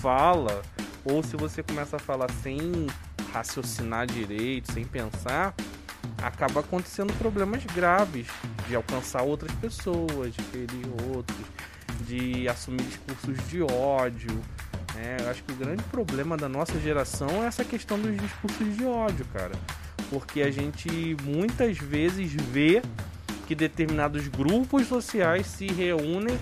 [0.00, 0.62] fala,
[1.04, 2.86] ou se você começa a falar sem
[3.32, 5.54] raciocinar direito, sem pensar,
[6.22, 8.26] acaba acontecendo problemas graves
[8.68, 11.38] de alcançar outras pessoas, de ferir outros,
[12.06, 14.30] de assumir discursos de ódio.
[14.94, 15.16] né?
[15.20, 18.84] Eu acho que o grande problema da nossa geração é essa questão dos discursos de
[18.84, 19.52] ódio, cara.
[20.10, 22.82] Porque a gente muitas vezes vê
[23.46, 26.38] que determinados grupos sociais se reúnem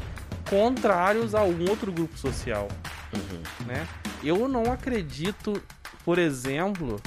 [0.49, 2.69] contrários a um outro grupo social,
[3.13, 3.67] Uhum.
[3.67, 3.87] né?
[4.23, 5.61] Eu não acredito,
[6.05, 7.01] por exemplo,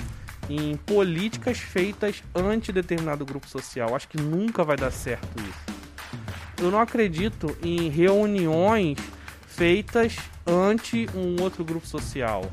[0.49, 3.95] em políticas feitas anti determinado grupo social.
[3.95, 5.73] Acho que nunca vai dar certo isso.
[6.61, 8.97] Eu não acredito em reuniões
[9.47, 12.51] feitas ante um outro grupo social.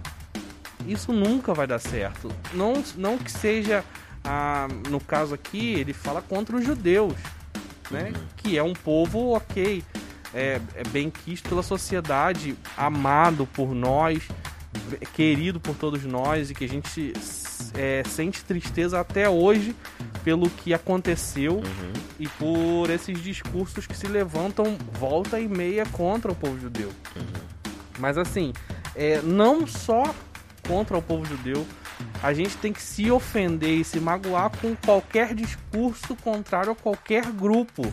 [0.87, 2.33] Isso nunca vai dar certo.
[2.55, 3.85] Não, não que seja,
[4.25, 7.15] ah, no caso aqui, ele fala contra os judeus,
[7.91, 8.13] né?
[8.37, 9.85] Que é um povo, ok,
[10.35, 14.27] é, é bem quisto pela sociedade, amado por nós,
[15.15, 17.13] querido por todos nós e que a gente
[17.77, 19.75] é, sente tristeza até hoje
[20.25, 21.93] pelo que aconteceu Uhum.
[22.19, 26.91] e por esses discursos que se levantam volta e meia contra o povo judeu.
[27.99, 28.53] Mas assim,
[28.95, 30.15] é, não só
[30.67, 31.67] contra o povo judeu,
[32.23, 37.27] a gente tem que se ofender e se magoar com qualquer discurso contrário a qualquer
[37.33, 37.91] grupo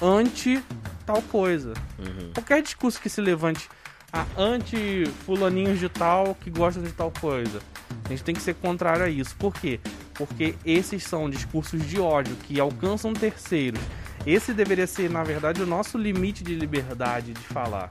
[0.00, 0.62] anti
[1.06, 1.72] tal coisa.
[1.98, 2.32] Uhum.
[2.34, 3.68] Qualquer discurso que se levante
[4.12, 7.60] a anti fulaninhos de tal que gostam de tal coisa.
[8.04, 9.34] A gente tem que ser contrário a isso.
[9.36, 9.80] Por quê?
[10.14, 13.80] Porque esses são discursos de ódio que alcançam terceiros.
[14.26, 17.90] Esse deveria ser, na verdade, o nosso limite de liberdade de falar.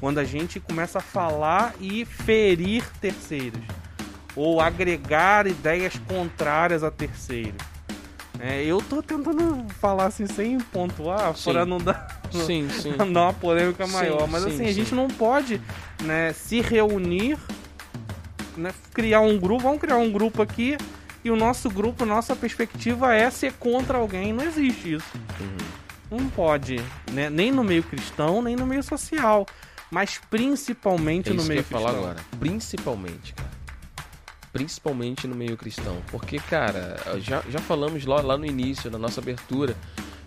[0.00, 3.60] Quando a gente começa a falar e ferir terceiros.
[4.34, 7.76] Ou agregar ideias contrárias a terceiros.
[8.38, 11.52] É, eu tô tentando falar assim sem pontuar, Sim.
[11.52, 12.92] para não dar Sim, sim.
[13.12, 14.28] dar uma polêmica maior.
[14.28, 15.60] Mas sim, assim, a gente não pode
[16.02, 17.38] né, se reunir,
[18.56, 19.62] né, criar um grupo.
[19.62, 20.76] Vamos criar um grupo aqui
[21.24, 24.32] e o nosso grupo, nossa perspectiva é ser contra alguém.
[24.32, 25.06] Não existe isso.
[25.40, 26.18] Uhum.
[26.18, 27.28] Não pode, né?
[27.28, 29.44] nem no meio cristão, nem no meio social.
[29.90, 32.10] Mas principalmente É no isso que eu meio ia falar cristão.
[32.10, 32.24] agora.
[32.38, 33.50] Principalmente, cara.
[34.52, 36.00] Principalmente no meio cristão.
[36.10, 39.76] Porque, cara, já, já falamos lá, lá no início, na nossa abertura,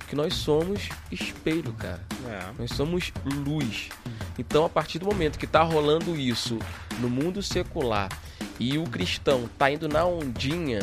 [0.09, 2.01] que nós somos espelho, cara.
[2.27, 2.39] É.
[2.57, 3.89] Nós somos luz.
[4.37, 6.57] Então, a partir do momento que tá rolando isso
[6.99, 8.09] no mundo secular
[8.59, 10.79] e o cristão tá indo na ondinha,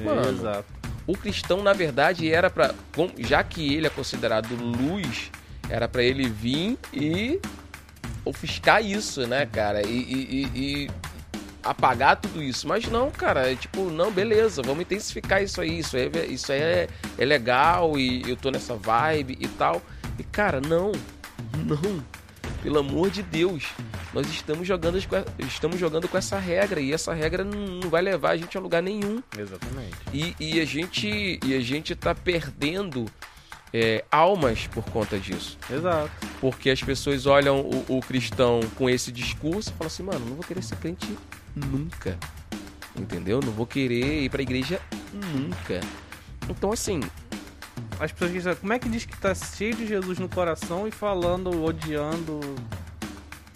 [0.00, 0.64] Mano, Exato.
[1.06, 2.72] o cristão, na verdade, era para,
[3.18, 5.30] já que ele é considerado luz,
[5.68, 7.40] era para ele vir e
[8.24, 9.84] ofuscar isso, né, cara?
[9.84, 10.90] E, e, e,
[11.62, 12.66] apagar tudo isso.
[12.66, 15.78] Mas não, cara, é tipo, não, beleza, vamos intensificar isso aí.
[15.78, 19.82] Isso aí, é, isso aí é, é legal e eu tô nessa vibe e tal.
[20.18, 20.92] E, cara, não,
[21.64, 22.04] não.
[22.62, 23.64] Pelo amor de Deus,
[24.14, 24.96] nós estamos jogando,
[25.40, 28.80] estamos jogando com essa regra e essa regra não vai levar a gente a lugar
[28.80, 29.20] nenhum.
[29.36, 29.96] Exatamente.
[30.12, 33.06] E, e a gente e a gente tá perdendo
[33.72, 35.58] é, almas por conta disso.
[35.70, 36.10] Exato.
[36.40, 40.36] Porque as pessoas olham o, o cristão com esse discurso e falam assim, mano, não
[40.36, 41.16] vou querer ser crente
[41.54, 42.18] nunca.
[42.96, 43.40] Entendeu?
[43.40, 44.80] Não vou querer ir pra igreja
[45.12, 45.80] nunca.
[46.48, 47.00] Então, assim.
[47.98, 50.90] As pessoas dizem, como é que diz que tá cheio de Jesus no coração e
[50.90, 52.40] falando, odiando.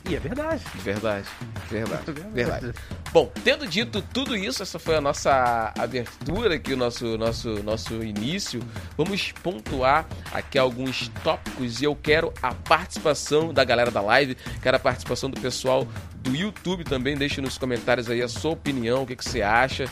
[0.08, 0.62] E é verdade.
[0.76, 1.26] Verdade.
[1.68, 2.04] Verdade.
[2.12, 2.32] verdade.
[2.32, 2.72] verdade.
[3.12, 7.94] Bom, tendo dito tudo isso, essa foi a nossa abertura aqui, o nosso, nosso, nosso
[8.04, 8.60] início.
[8.96, 14.76] Vamos pontuar aqui alguns tópicos e eu quero a participação da galera da live, quero
[14.76, 17.16] a participação do pessoal do YouTube também.
[17.16, 19.86] Deixe nos comentários aí a sua opinião, o que, que você acha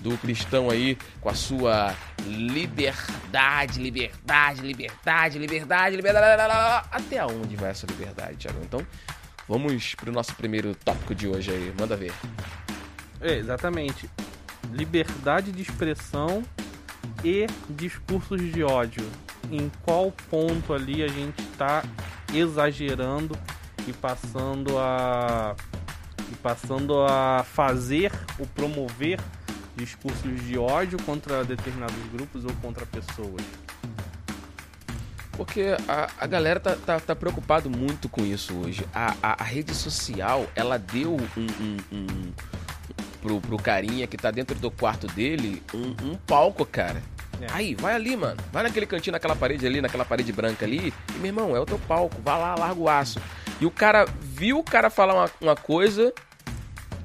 [0.00, 1.94] do cristão aí com a sua
[2.26, 6.86] liberdade, liberdade, liberdade, liberdade, liberdade.
[6.90, 8.58] Até onde vai essa liberdade, Thiago?
[8.64, 8.84] Então,
[9.50, 11.74] vamos pro nosso primeiro tópico de hoje aí.
[11.76, 12.12] Manda ver.
[13.20, 14.08] É, exatamente.
[14.70, 16.44] Liberdade de expressão
[17.24, 19.04] e discursos de ódio.
[19.50, 21.82] Em qual ponto ali a gente está
[22.32, 23.36] exagerando
[23.88, 25.56] e passando a
[26.30, 29.18] e passando a fazer ou promover
[29.74, 33.42] discursos de ódio contra determinados grupos ou contra pessoas.
[35.32, 38.86] Porque a, a galera tá, tá, tá preocupado muito com isso hoje.
[38.94, 42.32] A, a, a rede social, ela deu um, um, um
[43.20, 47.02] pro, pro carinha que tá dentro do quarto dele um, um palco, cara.
[47.40, 47.46] É.
[47.52, 48.36] Aí, vai ali, mano.
[48.52, 50.92] Vai naquele cantinho, naquela parede ali, naquela parede branca ali.
[51.14, 52.20] E, meu irmão, é o teu palco.
[52.22, 53.20] Vai lá, larga o aço.
[53.60, 56.12] E o cara viu o cara falar uma, uma coisa.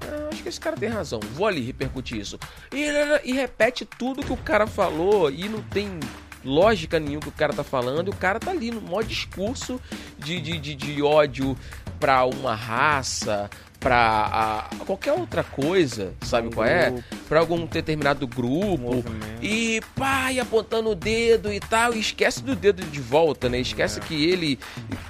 [0.01, 1.19] Ah, acho que esse cara tem razão.
[1.33, 2.37] Vou ali repercutir isso.
[2.73, 2.85] E,
[3.23, 5.31] e repete tudo que o cara falou.
[5.31, 5.99] E não tem
[6.45, 8.07] lógica nenhuma que o cara tá falando.
[8.07, 9.81] E o cara tá ali no maior discurso
[10.17, 11.57] de, de, de, de ódio
[11.99, 13.49] pra uma raça,
[13.85, 16.89] para qualquer outra coisa, sabe um qual é?
[16.89, 17.05] grupo.
[17.11, 17.17] é?
[17.29, 19.05] Para algum determinado grupo.
[19.39, 21.93] e pá, e apontando o dedo e tal.
[21.93, 23.59] E esquece do dedo de volta, né?
[23.59, 24.01] Esquece é.
[24.01, 24.57] que ele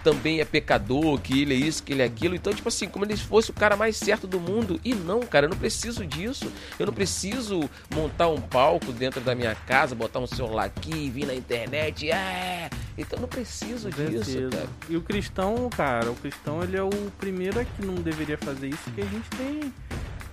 [0.04, 2.36] também é pecador, que ele é isso, que ele é aquilo.
[2.36, 4.78] Então, tipo assim, como ele fosse o cara mais certo do mundo.
[4.84, 6.52] E não, cara, eu não preciso disso.
[6.78, 11.26] Eu não preciso montar um palco dentro da minha casa, botar um celular aqui, vir
[11.26, 12.12] na internet.
[12.12, 12.70] É.
[12.98, 14.70] Então não preciso, preciso disso, cara.
[14.90, 18.70] E o cristão, cara, o cristão ele é o primeiro que não deveria fazer fazer
[18.70, 19.74] isso porque a gente tem.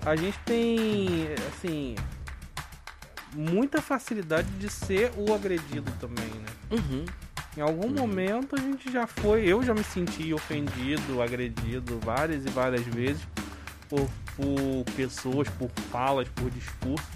[0.04, 1.28] A gente tem.
[1.48, 1.96] Assim.
[3.34, 6.46] Muita facilidade de ser o agredido também, né?
[6.70, 7.04] Uhum.
[7.56, 7.94] Em algum uhum.
[7.94, 9.46] momento a gente já foi.
[9.46, 13.26] Eu já me senti ofendido, agredido várias e várias vezes
[13.88, 17.06] por, por pessoas, por falas, por discurso.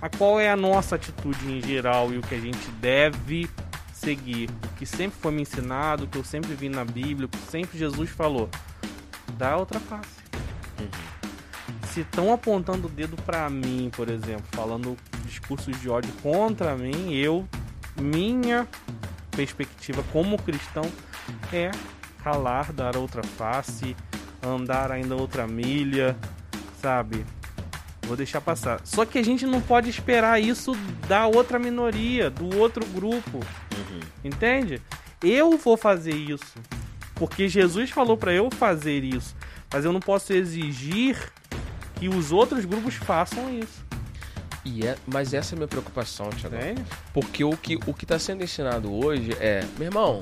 [0.00, 3.50] A qual é a nossa atitude em geral e o que a gente deve
[3.98, 4.48] seguir?
[4.64, 7.38] O que sempre foi me ensinado, o que eu sempre vi na Bíblia, o que
[7.50, 8.48] sempre Jesus falou
[9.36, 10.18] dá outra face.
[10.80, 10.88] Uhum.
[11.88, 17.14] Se estão apontando o dedo para mim, por exemplo, falando discursos de ódio contra mim,
[17.14, 17.48] eu,
[18.00, 18.66] minha
[19.30, 20.84] perspectiva como cristão
[21.52, 21.70] é
[22.22, 23.96] calar, dar outra face,
[24.42, 26.16] andar ainda outra milha,
[26.80, 27.24] sabe?
[28.02, 28.80] Vou deixar passar.
[28.84, 30.72] Só que a gente não pode esperar isso
[31.06, 33.40] da outra minoria, do outro grupo.
[33.78, 34.00] Uhum.
[34.24, 34.82] Entende?
[35.22, 36.54] Eu vou fazer isso.
[37.14, 39.34] Porque Jesus falou para eu fazer isso,
[39.72, 41.32] mas eu não posso exigir
[41.96, 43.84] que os outros grupos façam isso.
[44.64, 46.54] E é, mas essa é a minha preocupação, Thiago.
[46.56, 46.74] É?
[47.12, 50.20] Porque o que o que está sendo ensinado hoje é, meu irmão,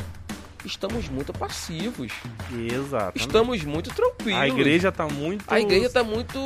[0.64, 2.12] estamos muito passivos.
[2.72, 3.18] Exato.
[3.18, 4.40] Estamos muito tranquilos.
[4.40, 5.44] A igreja está muito.
[5.48, 6.38] A igreja está muito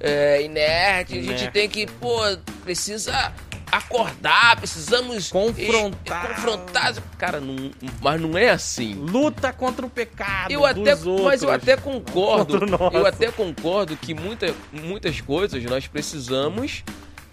[0.00, 1.16] é, inerte.
[1.16, 1.32] inerte.
[1.32, 2.18] A gente tem que, pô,
[2.62, 3.32] precisa
[3.76, 6.24] acordar, precisamos confrontar.
[6.24, 6.94] E, confrontar.
[7.18, 8.94] Cara, não, mas não é assim.
[8.94, 10.50] Luta contra o pecado.
[10.50, 12.60] Eu até, mas eu até concordo.
[12.92, 16.84] Eu até concordo que muita, muitas coisas nós precisamos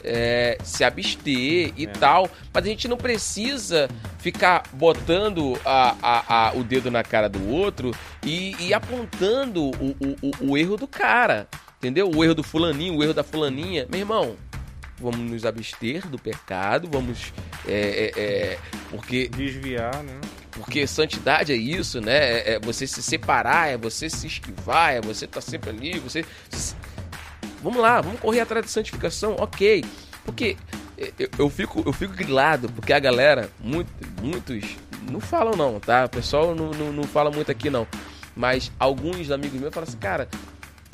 [0.04, 1.88] é, se abster e é.
[1.88, 2.30] tal.
[2.54, 7.50] Mas a gente não precisa ficar botando a, a, a, o dedo na cara do
[7.50, 7.92] outro
[8.24, 11.48] e, e apontando o, o, o, erro do cara.
[11.78, 12.12] Entendeu?
[12.14, 13.88] O erro do fulaninho, o erro da fulaninha.
[13.90, 14.36] Meu irmão,
[15.02, 17.34] vamos nos abster do pecado, vamos.
[17.68, 18.60] É, é, é,
[18.90, 19.28] porque.
[19.28, 20.20] Desviar, né?
[20.52, 22.18] Porque santidade é isso, né?
[22.18, 26.00] É, é, você se separar, é você se esquivar, é você estar tá sempre ali,
[26.00, 26.24] você.
[27.64, 29.84] Vamos lá, vamos correr atrás de santificação, ok.
[30.24, 30.58] Porque
[31.18, 34.78] eu, eu fico, eu fico grilado, porque a galera, muito, muitos,
[35.10, 36.06] não falam não, tá?
[36.06, 37.88] O pessoal não, não, não fala muito aqui não.
[38.36, 40.28] Mas alguns amigos meus falam assim, cara,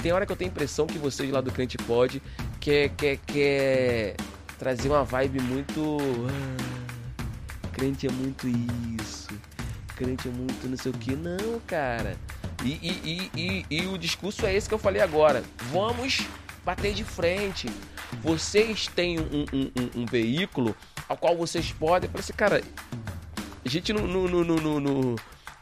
[0.01, 2.21] tem hora que eu tenho a impressão que vocês lá do Crente Pode
[2.67, 4.15] quer, quer, quer
[4.59, 5.97] trazer uma vibe muito.
[6.29, 8.45] Ah, crente é muito
[8.99, 9.29] isso.
[9.95, 11.15] Crente é muito não sei o que.
[11.15, 12.17] Não, cara.
[12.65, 15.43] E, e, e, e, e o discurso é esse que eu falei agora.
[15.71, 16.27] Vamos
[16.65, 17.69] bater de frente.
[18.21, 20.75] Vocês têm um, um, um, um veículo
[21.07, 22.09] ao qual vocês podem.
[22.09, 22.61] Falei assim, cara,
[23.63, 25.15] a gente não, não, não, não, não,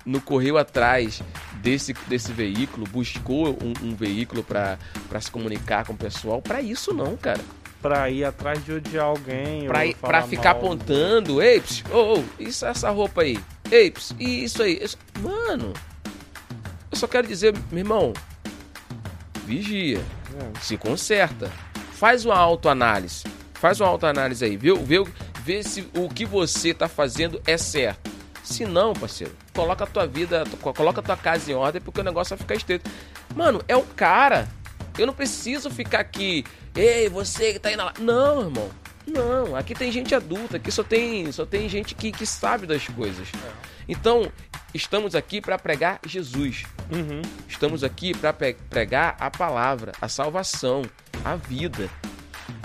[0.05, 1.21] não correu atrás
[1.61, 4.77] desse, desse veículo, buscou um, um veículo para
[5.19, 6.41] se comunicar com o pessoal.
[6.41, 7.41] Para isso, não, cara.
[7.81, 9.67] Pra ir atrás de odiar alguém.
[9.67, 10.63] Pra, ir- pra ficar mal.
[10.63, 13.39] apontando, ei, ô, ô, isso, essa roupa aí,
[13.71, 14.79] ei, e isso aí.
[14.81, 15.71] isso- Mano,
[16.91, 18.13] eu só quero dizer, meu irmão,
[19.45, 19.99] vigia,
[20.39, 20.59] É.
[20.61, 21.51] se conserta,
[21.93, 25.03] faz uma autoanálise, faz uma autoanálise aí, vê, vê,
[25.43, 28.11] vê se o que você tá fazendo é certo.
[28.43, 32.01] Se não, parceiro, coloca a tua vida, co- coloca a tua casa em ordem porque
[32.01, 32.89] o negócio vai ficar estreito.
[33.33, 34.47] Mano, é o cara.
[34.97, 37.85] Eu não preciso ficar aqui, ei, você que tá na.
[37.85, 37.93] la-".
[37.99, 38.69] Não, irmão.
[39.07, 42.87] Não, aqui tem gente adulta, aqui só tem, só tem gente que, que sabe das
[42.87, 43.27] coisas.
[43.87, 44.31] Então,
[44.73, 46.63] estamos aqui para pregar Jesus.
[46.91, 47.21] Uhum.
[47.47, 50.81] Estamos aqui para pregar a palavra, a salvação,
[51.23, 51.87] a vida.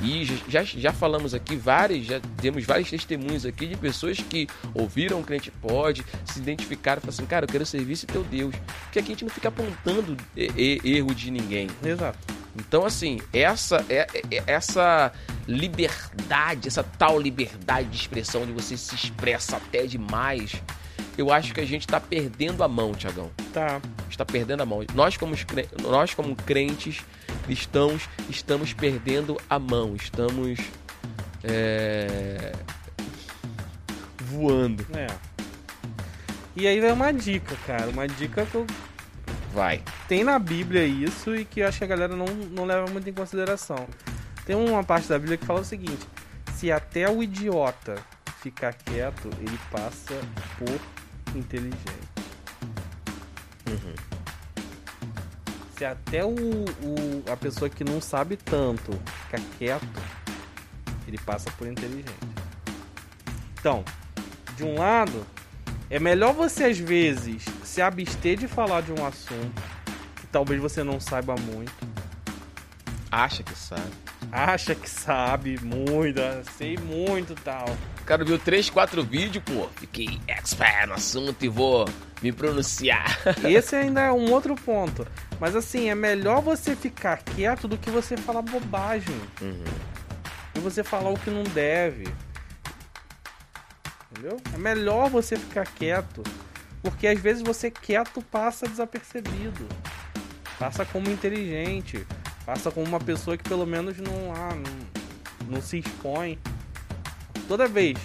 [0.02, 5.20] E já, já falamos aqui vários, já demos vários testemunhos aqui de pessoas que ouviram
[5.20, 8.54] o crente pode, se identificaram e falaram assim, cara, eu quero servir esse teu Deus.
[8.84, 11.68] Porque aqui a gente não fica apontando erro de ninguém.
[11.84, 12.18] Exato.
[12.56, 15.12] Então, assim, essa é, é- essa
[15.46, 20.54] liberdade, essa tal liberdade de expressão onde você se expressa até demais,
[21.16, 23.80] eu acho que a gente tá perdendo a mão, Tiagão Tá.
[24.10, 24.84] está perdendo a mão.
[24.94, 25.34] Nós como,
[25.82, 27.00] nós, como crentes
[27.50, 29.96] cristãos, estamos perdendo a mão.
[29.96, 30.60] Estamos
[31.42, 32.52] é,
[34.20, 34.86] voando.
[34.94, 35.08] É.
[36.54, 37.90] E aí vem uma dica, cara.
[37.90, 38.64] Uma dica que eu
[39.52, 39.82] Vai.
[40.06, 43.10] tem na Bíblia isso e que eu acho que a galera não, não leva muito
[43.10, 43.84] em consideração.
[44.46, 46.06] Tem uma parte da Bíblia que fala o seguinte:
[46.54, 47.96] se até o idiota
[48.40, 50.14] ficar quieto, ele passa
[50.56, 51.80] por inteligente.
[53.66, 54.19] Uhum.
[55.80, 58.92] Se até o, o- a pessoa que não sabe tanto
[59.24, 59.88] ficar quieto,
[61.08, 62.12] ele passa por inteligente.
[63.58, 63.82] Então,
[64.58, 65.26] de um lado,
[65.88, 69.62] é melhor você às vezes se abster de falar de um assunto
[70.16, 71.72] que talvez você não saiba muito,
[73.10, 73.90] Acha que sabe.
[74.30, 77.64] acha que sabe muito, ah, sei muito tal.
[78.02, 79.66] O cara viu 3, 4 vídeos, pô.
[79.76, 81.88] Fiquei expert no assunto e vou
[82.20, 83.18] me pronunciar.
[83.48, 85.06] Esse ainda é um outro ponto.
[85.40, 89.18] Mas assim, é melhor você ficar quieto do que você falar bobagem.
[89.40, 89.64] Uhum.
[90.54, 92.04] E você falar o que não deve.
[94.10, 94.36] Entendeu?
[94.52, 96.22] É melhor você ficar quieto.
[96.82, 99.66] Porque às vezes você quieto passa desapercebido.
[100.58, 102.06] Passa como inteligente.
[102.44, 106.38] Passa como uma pessoa que pelo menos não, ah, não, não se expõe.
[107.48, 107.96] Toda vez,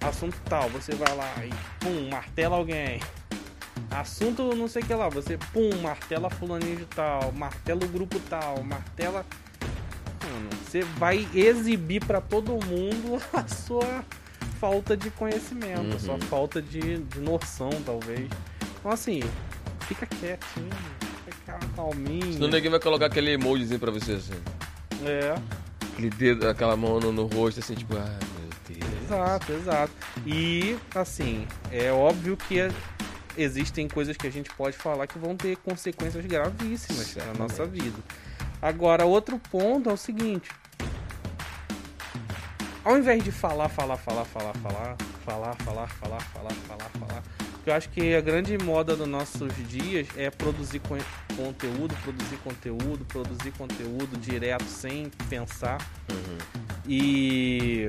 [0.00, 3.00] assunto tal, você vai lá e pum, martela alguém.
[3.90, 8.18] Assunto não sei o que lá, você pum, martela fulaninho de tal, martela o grupo
[8.28, 9.24] tal, martela
[10.24, 14.04] Mano, você vai exibir pra todo mundo a sua
[14.60, 16.20] falta de conhecimento, a sua Uhum.
[16.22, 18.28] falta de, de noção, talvez.
[18.78, 19.20] Então, assim,
[19.82, 20.70] fica quietinho,
[21.24, 22.32] fica calminho.
[22.32, 24.32] Senão ninguém vai colocar aquele emojizinho pra você assim.
[25.04, 25.34] É,
[25.92, 29.02] Aquele dedo, aquela mão no, no rosto, assim, tipo, ai meu Deus.
[29.04, 29.92] exato, exato.
[30.26, 32.70] E, assim, é óbvio que é-
[33.36, 37.98] existem coisas que a gente pode falar que vão ter consequências gravíssimas na nossa vida.
[38.60, 40.50] Agora, outro ponto é o seguinte.
[42.84, 47.22] Ao invés de falar, falar, falar, falar, falar, falar, falar, falar, falar, falar, falar,
[47.66, 50.98] eu acho que a grande moda dos nossos dias é produzir con-
[51.36, 55.78] conteúdo, produzir conteúdo, produzir conteúdo direto, sem pensar.
[56.08, 56.38] Uhum.
[56.86, 57.88] E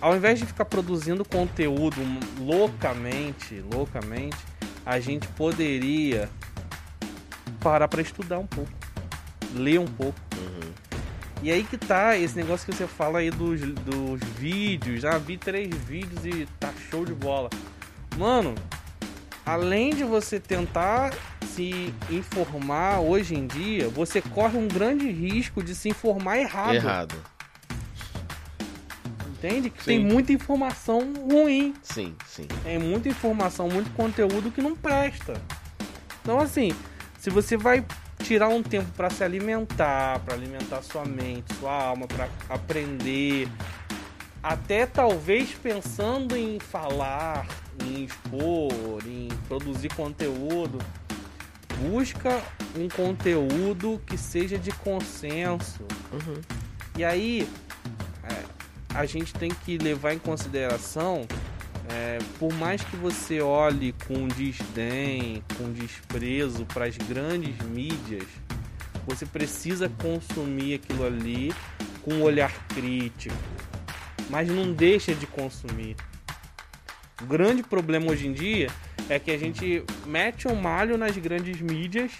[0.00, 1.96] ao invés de ficar produzindo conteúdo
[2.40, 4.36] loucamente, loucamente,
[4.88, 6.30] a gente poderia
[7.60, 8.72] parar para estudar um pouco,
[9.54, 10.18] ler um pouco.
[10.34, 10.72] Uhum.
[11.42, 15.04] E aí que tá esse negócio que você fala aí dos, dos vídeos.
[15.04, 17.50] Ah, vi três vídeos e tá show de bola.
[18.16, 18.54] Mano,
[19.44, 21.12] além de você tentar
[21.44, 26.74] se informar hoje em dia, você corre um grande risco de se informar errado.
[26.76, 27.14] Errado.
[29.38, 29.70] Entende?
[29.70, 29.86] Que Sim.
[29.86, 31.72] tem muita informação ruim.
[31.82, 32.48] Sim, sim.
[32.64, 35.40] Tem muita informação, muito conteúdo que não presta.
[36.20, 36.72] Então, assim,
[37.18, 37.84] se você vai
[38.24, 43.48] tirar um tempo para se alimentar, para alimentar sua mente, sua alma, para aprender,
[44.42, 47.46] até talvez pensando em falar,
[47.84, 50.78] em expor, em produzir conteúdo,
[51.80, 52.42] busca
[52.76, 55.84] um conteúdo que seja de consenso.
[56.12, 56.40] Uhum.
[56.96, 57.67] E aí é,
[58.98, 61.24] a gente tem que levar em consideração,
[61.88, 68.26] é, por mais que você olhe com desdém, com desprezo para as grandes mídias,
[69.06, 71.54] você precisa consumir aquilo ali
[72.02, 73.36] com um olhar crítico,
[74.28, 75.94] mas não deixa de consumir.
[77.22, 78.66] O grande problema hoje em dia
[79.08, 82.10] é que a gente mete um malho nas grandes mídias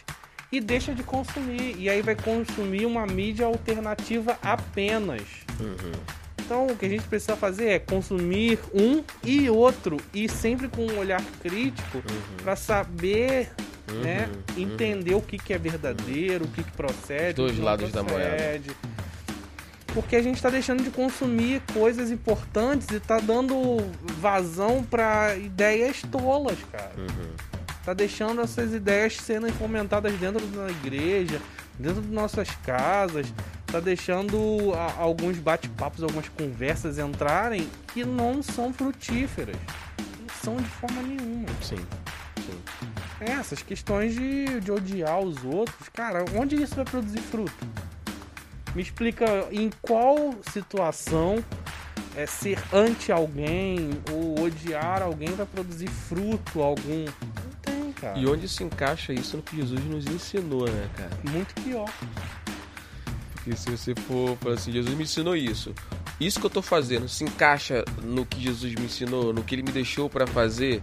[0.52, 1.74] e deixa de consumir.
[1.76, 5.22] E aí vai consumir uma mídia alternativa apenas.
[5.58, 6.17] Uhum.
[6.48, 10.80] Então o que a gente precisa fazer é consumir um e outro e sempre com
[10.80, 12.02] um olhar crítico
[12.42, 13.50] para saber,
[13.90, 14.62] Uhum, né, uhum.
[14.62, 17.90] entender o que, que é verdadeiro, o que, que procede, Dois o que não lados
[17.90, 18.28] da moeda.
[18.28, 18.70] procede.
[19.94, 23.78] Porque a gente está deixando de consumir coisas importantes e tá dando
[24.20, 26.92] vazão para ideias tolas, cara.
[26.98, 27.30] Uhum.
[27.82, 31.40] Tá deixando essas ideias sendo fomentadas dentro da igreja,
[31.78, 33.32] dentro de nossas casas,
[33.70, 39.56] tá deixando a- alguns bate-papos, algumas conversas entrarem que não são frutíferas.
[40.20, 41.46] Não são de forma nenhuma.
[41.62, 41.76] Sim.
[41.76, 42.60] Sim.
[43.20, 47.52] É, essas questões de, de odiar os outros, cara, onde isso vai produzir fruto?
[48.74, 51.42] Me explica em qual situação
[52.16, 57.04] é, ser anti alguém ou odiar alguém vai produzir fruto algum.
[57.04, 58.18] Não tem, cara.
[58.18, 61.10] E onde se encaixa isso no que Jesus nos ensinou, né, cara?
[61.30, 61.88] Muito pior.
[63.48, 65.74] Porque se você for falar assim, Jesus me ensinou isso.
[66.20, 69.62] Isso que eu tô fazendo se encaixa no que Jesus me ensinou, no que ele
[69.62, 70.82] me deixou pra fazer?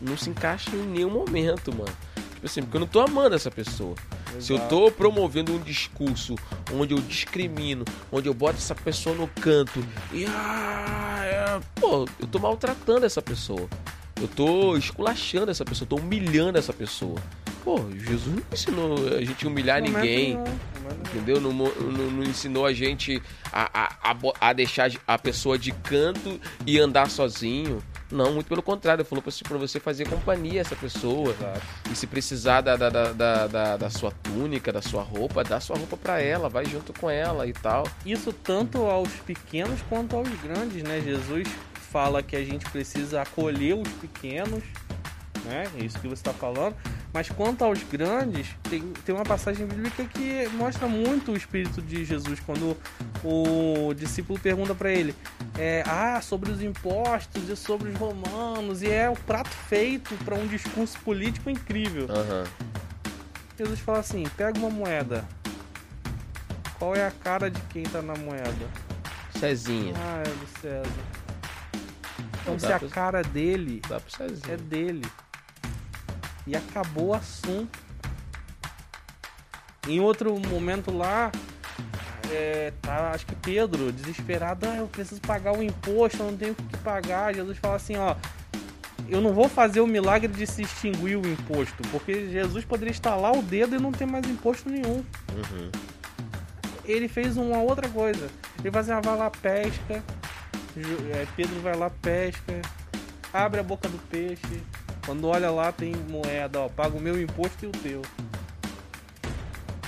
[0.00, 1.94] Não se encaixa em nenhum momento, mano.
[2.32, 3.94] Tipo assim, porque eu não tô amando essa pessoa.
[4.40, 4.70] Se eu Exato.
[4.70, 6.34] tô promovendo um discurso
[6.72, 12.26] onde eu discrimino, onde eu boto essa pessoa no canto e ah, é, pô, eu
[12.26, 13.68] tô maltratando essa pessoa.
[14.18, 17.16] Eu tô esculachando essa pessoa, tô humilhando essa pessoa.
[17.68, 20.34] Pô, Jesus não ensinou a gente humilhar Momento ninguém.
[20.38, 20.58] nenhum.
[21.10, 21.38] Entendeu?
[21.38, 21.70] Não, não-
[22.10, 27.82] não ensinou a gente a, a, a, deixar a pessoa de canto e andar sozinho.
[28.10, 29.02] Não, muito pelo contrário.
[29.02, 31.28] Ele falou pra você- fazer companhia a essa pessoa.
[31.38, 31.60] Exato.
[31.92, 35.60] E se precisar da, da, da, da, da- da sua túnica, da sua roupa, dá
[35.60, 37.86] sua roupa pra ela, vai junto com ela e tal.
[38.06, 41.02] Isso tanto aos pequenos quanto aos grandes, né?
[41.04, 41.46] Jesus
[41.92, 44.62] fala que a gente precisa acolher os pequenos,
[45.44, 45.64] né?
[45.78, 46.74] É isso que você está falando.
[47.12, 52.04] Mas quanto aos grandes, tem, tem uma passagem bíblica que mostra muito o espírito de
[52.04, 52.76] Jesus quando
[53.24, 55.14] o discípulo pergunta para ele,
[55.58, 60.34] é, ah, sobre os impostos e sobre os romanos e é o prato feito para
[60.34, 62.06] um discurso político incrível.
[62.10, 62.44] Aham.
[63.58, 65.24] Jesus fala assim: pega uma moeda.
[66.78, 68.68] Qual é a cara de quem tá na moeda?
[69.38, 69.94] Cezinha.
[69.96, 71.18] Ah, é do César.
[72.42, 73.82] Então se a cara dele
[74.48, 75.04] é dele.
[76.48, 77.78] E acabou o assunto.
[79.86, 81.30] Em outro momento lá,
[82.30, 86.52] é, tá, acho que Pedro, desesperado, ah, eu preciso pagar o imposto, eu não tenho
[86.52, 87.34] o que pagar.
[87.34, 88.16] Jesus fala assim, ó.
[89.08, 93.32] Eu não vou fazer o milagre de se extinguir o imposto, porque Jesus poderia estalar
[93.32, 95.70] o dedo e não ter mais imposto nenhum Uhum.
[96.84, 98.28] ele fez uma outra coisa.
[98.58, 100.02] Ele vai, assim, ah, vai lá, pesca.
[101.14, 102.60] É, Pedro vai lá, pesca.
[103.32, 104.62] Abre a boca do peixe.
[105.08, 106.68] Quando olha lá, tem moeda, ó.
[106.68, 108.02] Paga o meu imposto e o teu.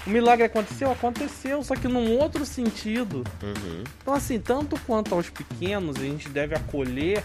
[0.06, 0.90] O milagre aconteceu?
[0.90, 3.22] Aconteceu, só que num outro sentido.
[3.42, 3.84] Uhum.
[4.00, 7.22] Então, assim, tanto quanto aos pequenos a gente deve acolher,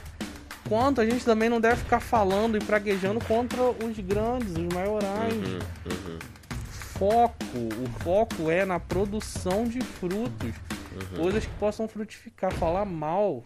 [0.67, 5.33] quanto a gente também não deve ficar falando e praguejando contra os grandes, os maiorais
[5.33, 5.59] Uhum.
[5.85, 6.19] Uhum.
[6.69, 10.53] foco, o foco é na produção de frutos,
[10.91, 11.17] Uhum.
[11.23, 12.51] coisas que possam frutificar.
[12.51, 13.41] Falar mal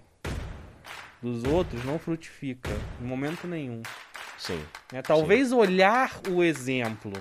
[1.21, 3.83] dos outros não frutifica em momento nenhum.
[4.39, 4.59] Sim.
[4.91, 5.01] né?
[5.01, 7.13] Talvez olhar o exemplo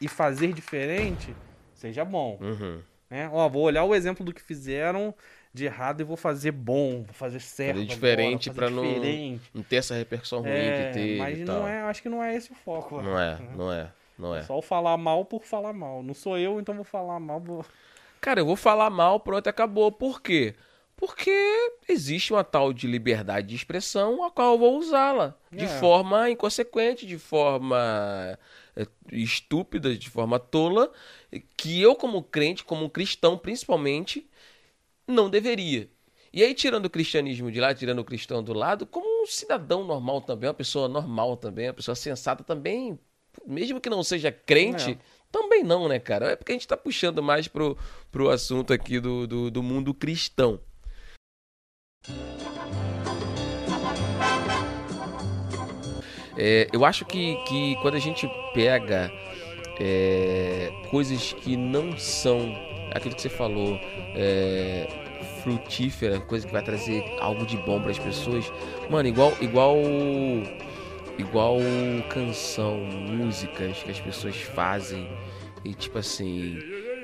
[0.00, 1.34] e fazer diferente
[1.74, 2.38] seja bom.
[2.40, 2.80] Uhum.
[3.10, 3.28] Né?
[3.32, 5.14] Ó, vou olhar o exemplo do que fizeram
[5.52, 7.76] de errado e vou fazer bom, vou fazer certo.
[7.76, 9.40] Fazer diferente fazer não-.
[9.52, 12.34] Não ter essa repercussão ruim É, que teve mas não é, acho que não é
[12.34, 13.02] esse o foco.
[13.02, 13.52] Não é, né?
[13.54, 14.42] não é, não é.
[14.42, 16.02] Só o falar mal por falar mal.
[16.02, 17.38] Não sou eu, então vou falar mal.
[17.38, 17.64] Vou...
[18.20, 19.92] Cara, eu vou falar mal, pronto, acabou.
[19.92, 20.54] Por quê?
[20.54, 20.71] Porque
[21.88, 25.68] existe uma tal de liberdade de expressão a qual eu vou usá-la de É.
[25.80, 28.38] forma inconsequente, de forma
[28.76, 30.90] é, estúpida, de forma tola,
[31.56, 34.26] que eu como crente, como cristão principalmente,
[35.06, 35.90] não deveria.
[36.32, 39.84] E aí, tirando o cristianismo de lá, tirando o cristão do lado, como um cidadão
[39.84, 42.98] normal também, uma pessoa normal também, uma pessoa sensata também,
[43.46, 44.98] mesmo que não seja crente, É.
[45.30, 46.30] também não, né, cara?
[46.30, 47.76] É porque a gente tá puxando mais pro,
[48.10, 50.58] pro assunto aqui do, do, do mundo cristão.
[56.36, 59.12] É, eu acho que, que quando a gente pega
[59.78, 62.54] é, coisas que não são
[62.92, 63.78] aquilo que você falou,
[64.14, 64.88] é,
[65.42, 68.50] frutífera, coisa que vai trazer algo de bom para as pessoas,
[68.90, 69.76] mano, igual, igual,
[71.18, 71.58] igual
[72.10, 75.08] canção, músicas que as pessoas fazem
[75.64, 76.58] e tipo assim,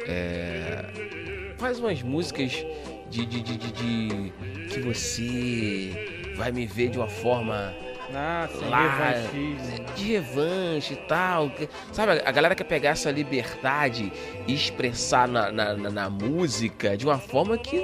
[0.06, 2.64] é, faz umas músicas
[3.10, 4.32] de, de, de, de,
[4.70, 7.74] que você vai me ver de uma forma
[8.14, 9.84] Ah, lá, revanchismo.
[9.96, 11.50] de revanche e tal.
[11.92, 14.12] Sabe, a galera quer pegar essa liberdade
[14.46, 17.76] e expressar na, na, na- música de uma forma que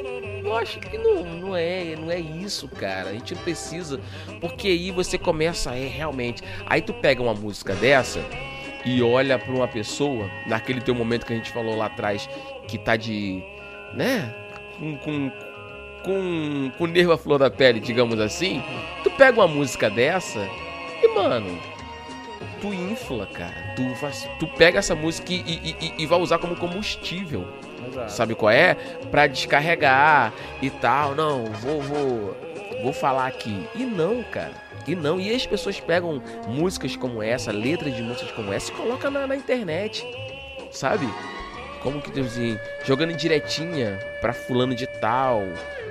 [0.45, 3.11] eu acho que não, não é, não é isso, cara.
[3.11, 3.99] A gente não precisa,
[4.41, 6.43] porque aí você começa, é realmente.
[6.67, 8.21] Aí tu pega uma música dessa
[8.85, 12.29] e olha pra uma pessoa, naquele teu momento que a gente falou lá atrás,
[12.69, 13.43] que tá de.
[13.95, 14.35] né?
[14.79, 14.97] Com.
[14.99, 15.31] com
[16.05, 18.63] com, com nervo à flor da pele, digamos assim,
[19.03, 20.47] tu pega uma música dessa
[21.03, 21.59] e, mano,
[22.61, 23.73] tu infla, cara.
[23.75, 27.49] Tu, faz- tu pega essa música e, e- e- e vai usar como combustível.
[27.89, 28.13] Exato.
[28.13, 28.75] Sabe qual é?
[29.11, 31.15] Pra descarregar e tal.
[31.15, 32.37] Não, vou, vou,
[32.83, 33.67] vou falar aqui.
[33.75, 34.53] E não, cara.
[34.87, 35.19] E não.
[35.19, 39.27] E as pessoas pegam músicas como essa, letras de músicas como essa e colocam na,
[39.27, 40.05] na internet.
[40.71, 41.09] Sabe?
[41.85, 45.43] Como que assim, jogando direitinha pra fulano de tal.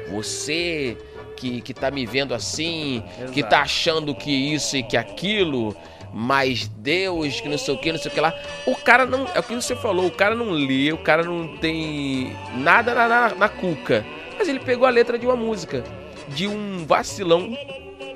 [0.09, 0.97] Você
[1.37, 3.49] que, que tá me vendo assim, que Exato.
[3.49, 5.75] tá achando que isso e que aquilo,
[6.11, 8.33] mas Deus, que não sei o que, não sei o que lá.
[8.65, 9.27] O cara não.
[9.35, 13.07] É o que você falou, o cara não lê, o cara não tem nada na,
[13.07, 14.03] na, na cuca.
[14.37, 15.83] Mas ele pegou a letra de uma música.
[16.29, 17.55] De um vacilão.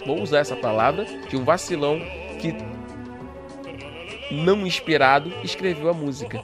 [0.05, 1.05] Vou usar essa palavra.
[1.29, 1.99] De um vacilão
[2.39, 2.55] que.
[4.29, 6.41] Não inspirado, escreveu a música.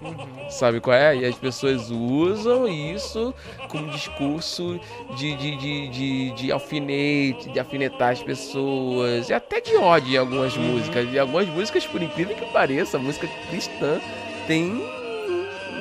[0.49, 1.17] Sabe qual é?
[1.17, 3.33] E as pessoas usam isso
[3.67, 4.79] como discurso
[5.17, 10.17] de, de, de, de, de alfinete, de alfinetar as pessoas, e até de ódio em
[10.17, 11.11] algumas músicas.
[11.11, 13.99] E algumas músicas, por incrível que pareça, a música cristã
[14.47, 14.81] tem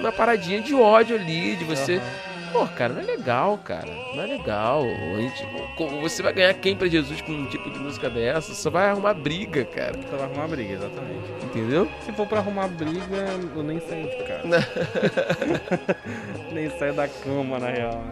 [0.01, 1.97] uma paradinha de ódio ali, de você.
[1.97, 2.32] Aham.
[2.53, 3.91] Pô, cara, não é legal, cara.
[4.15, 4.83] Não é legal.
[5.17, 5.47] Gente-
[5.77, 8.53] como você vai ganhar quem pra Jesus com um tipo de música dessa?
[8.55, 9.95] Você vai arrumar briga, cara.
[9.95, 11.31] Você vai arrumar briga, exatamente.
[11.45, 11.89] Entendeu?
[12.05, 14.69] Se for pra arrumar briga, eu nem saio de casa.
[16.53, 18.03] nem saio da cama, na real.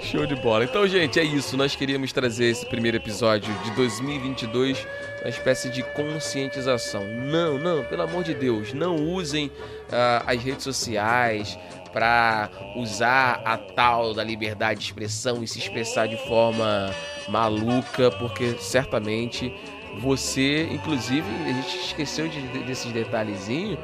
[0.00, 0.64] Show de bola.
[0.64, 1.56] Então, gente, é isso.
[1.56, 4.86] Nós queríamos trazer esse primeiro episódio de 2022,
[5.22, 7.04] uma espécie de conscientização.
[7.06, 9.50] Não, não, pelo amor de Deus, não usem
[9.92, 11.56] ah, as redes sociais
[11.92, 16.90] para usar a tal da liberdade de expressão e se expressar de forma
[17.28, 19.52] maluca, porque certamente
[19.98, 23.78] você, inclusive, a gente esqueceu de, de- desses detalhezinhos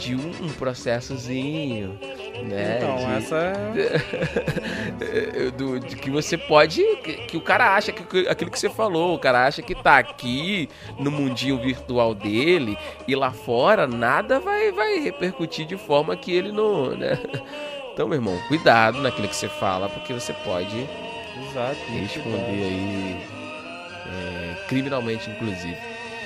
[0.00, 1.98] de um, um processozinho,
[2.44, 2.78] né?
[2.78, 5.50] Então, de- essa é.
[5.56, 6.82] do, de que você pode.
[7.04, 9.98] Que, que o cara acha que, aquilo que você falou, o cara acha que tá
[9.98, 16.32] aqui no mundinho virtual dele e lá fora nada vai, vai repercutir de forma que
[16.32, 16.96] ele não.
[16.96, 17.18] Né?
[17.92, 20.88] Então, meu irmão, cuidado naquilo que você fala, porque você pode
[21.50, 21.76] Exato.
[21.92, 23.20] responder aí
[24.06, 25.76] é, criminalmente, inclusive.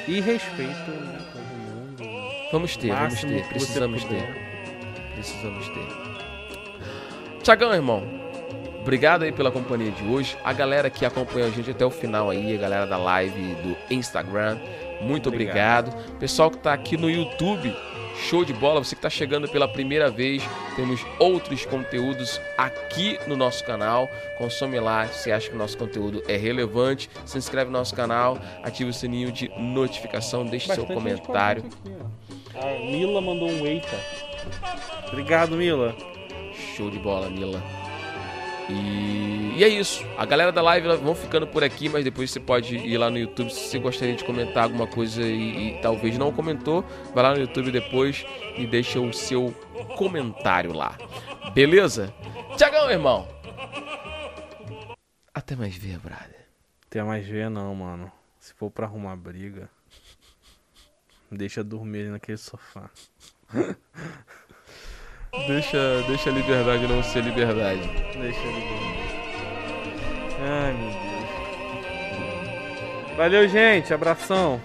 [0.06, 1.13] E respeito.
[2.54, 4.22] Vamos ter, vamos ter, precisamos ter.
[5.12, 5.88] Precisamos ter.
[7.42, 8.04] Tiagão, irmão.
[8.80, 10.36] Obrigado aí pela companhia de hoje.
[10.44, 13.76] A galera que acompanhou a gente até o final aí, a galera da live do
[13.92, 14.56] Instagram,
[15.00, 15.92] muito obrigado.
[16.20, 17.76] Pessoal que tá aqui no YouTube,
[18.14, 18.84] show de bola.
[18.84, 20.40] Você que tá chegando pela primeira vez,
[20.76, 24.08] temos outros conteúdos aqui no nosso canal.
[24.38, 27.10] Consome lá se acha que o nosso conteúdo é relevante.
[27.26, 31.64] Se inscreve no nosso canal, ativa o sininho de notificação, deixe seu Bastante gente comentário.
[31.66, 32.23] aqui.
[32.56, 33.98] A Mila mandou um eita.
[35.08, 35.94] Obrigado, Mila.
[36.76, 37.62] Show de bola, Mila.
[38.68, 40.04] E, e é isso.
[40.16, 43.18] A galera da live vão ficando por aqui, mas depois você pode ir lá no
[43.18, 46.84] YouTube se você gostaria de comentar alguma coisa e, e talvez não comentou.
[47.14, 48.24] Vai lá no YouTube depois
[48.56, 49.52] e deixa o seu
[49.96, 50.96] comentário lá.
[51.54, 52.14] Beleza?
[52.56, 53.28] Tiagão, irmão.
[55.34, 56.46] Até mais ver, brother.
[56.88, 58.10] Tem mais ver não, mano.
[58.38, 59.68] Se for pra arrumar briga,
[61.34, 62.90] deixa dormir ali naquele sofá.
[65.48, 67.80] Deixa, deixa a liberdade não ser liberdade.
[68.16, 68.94] Deixa ele dormir.
[70.40, 71.04] Ai, meu Deus.
[73.16, 73.92] Valeu, gente.
[73.92, 74.60] Abração.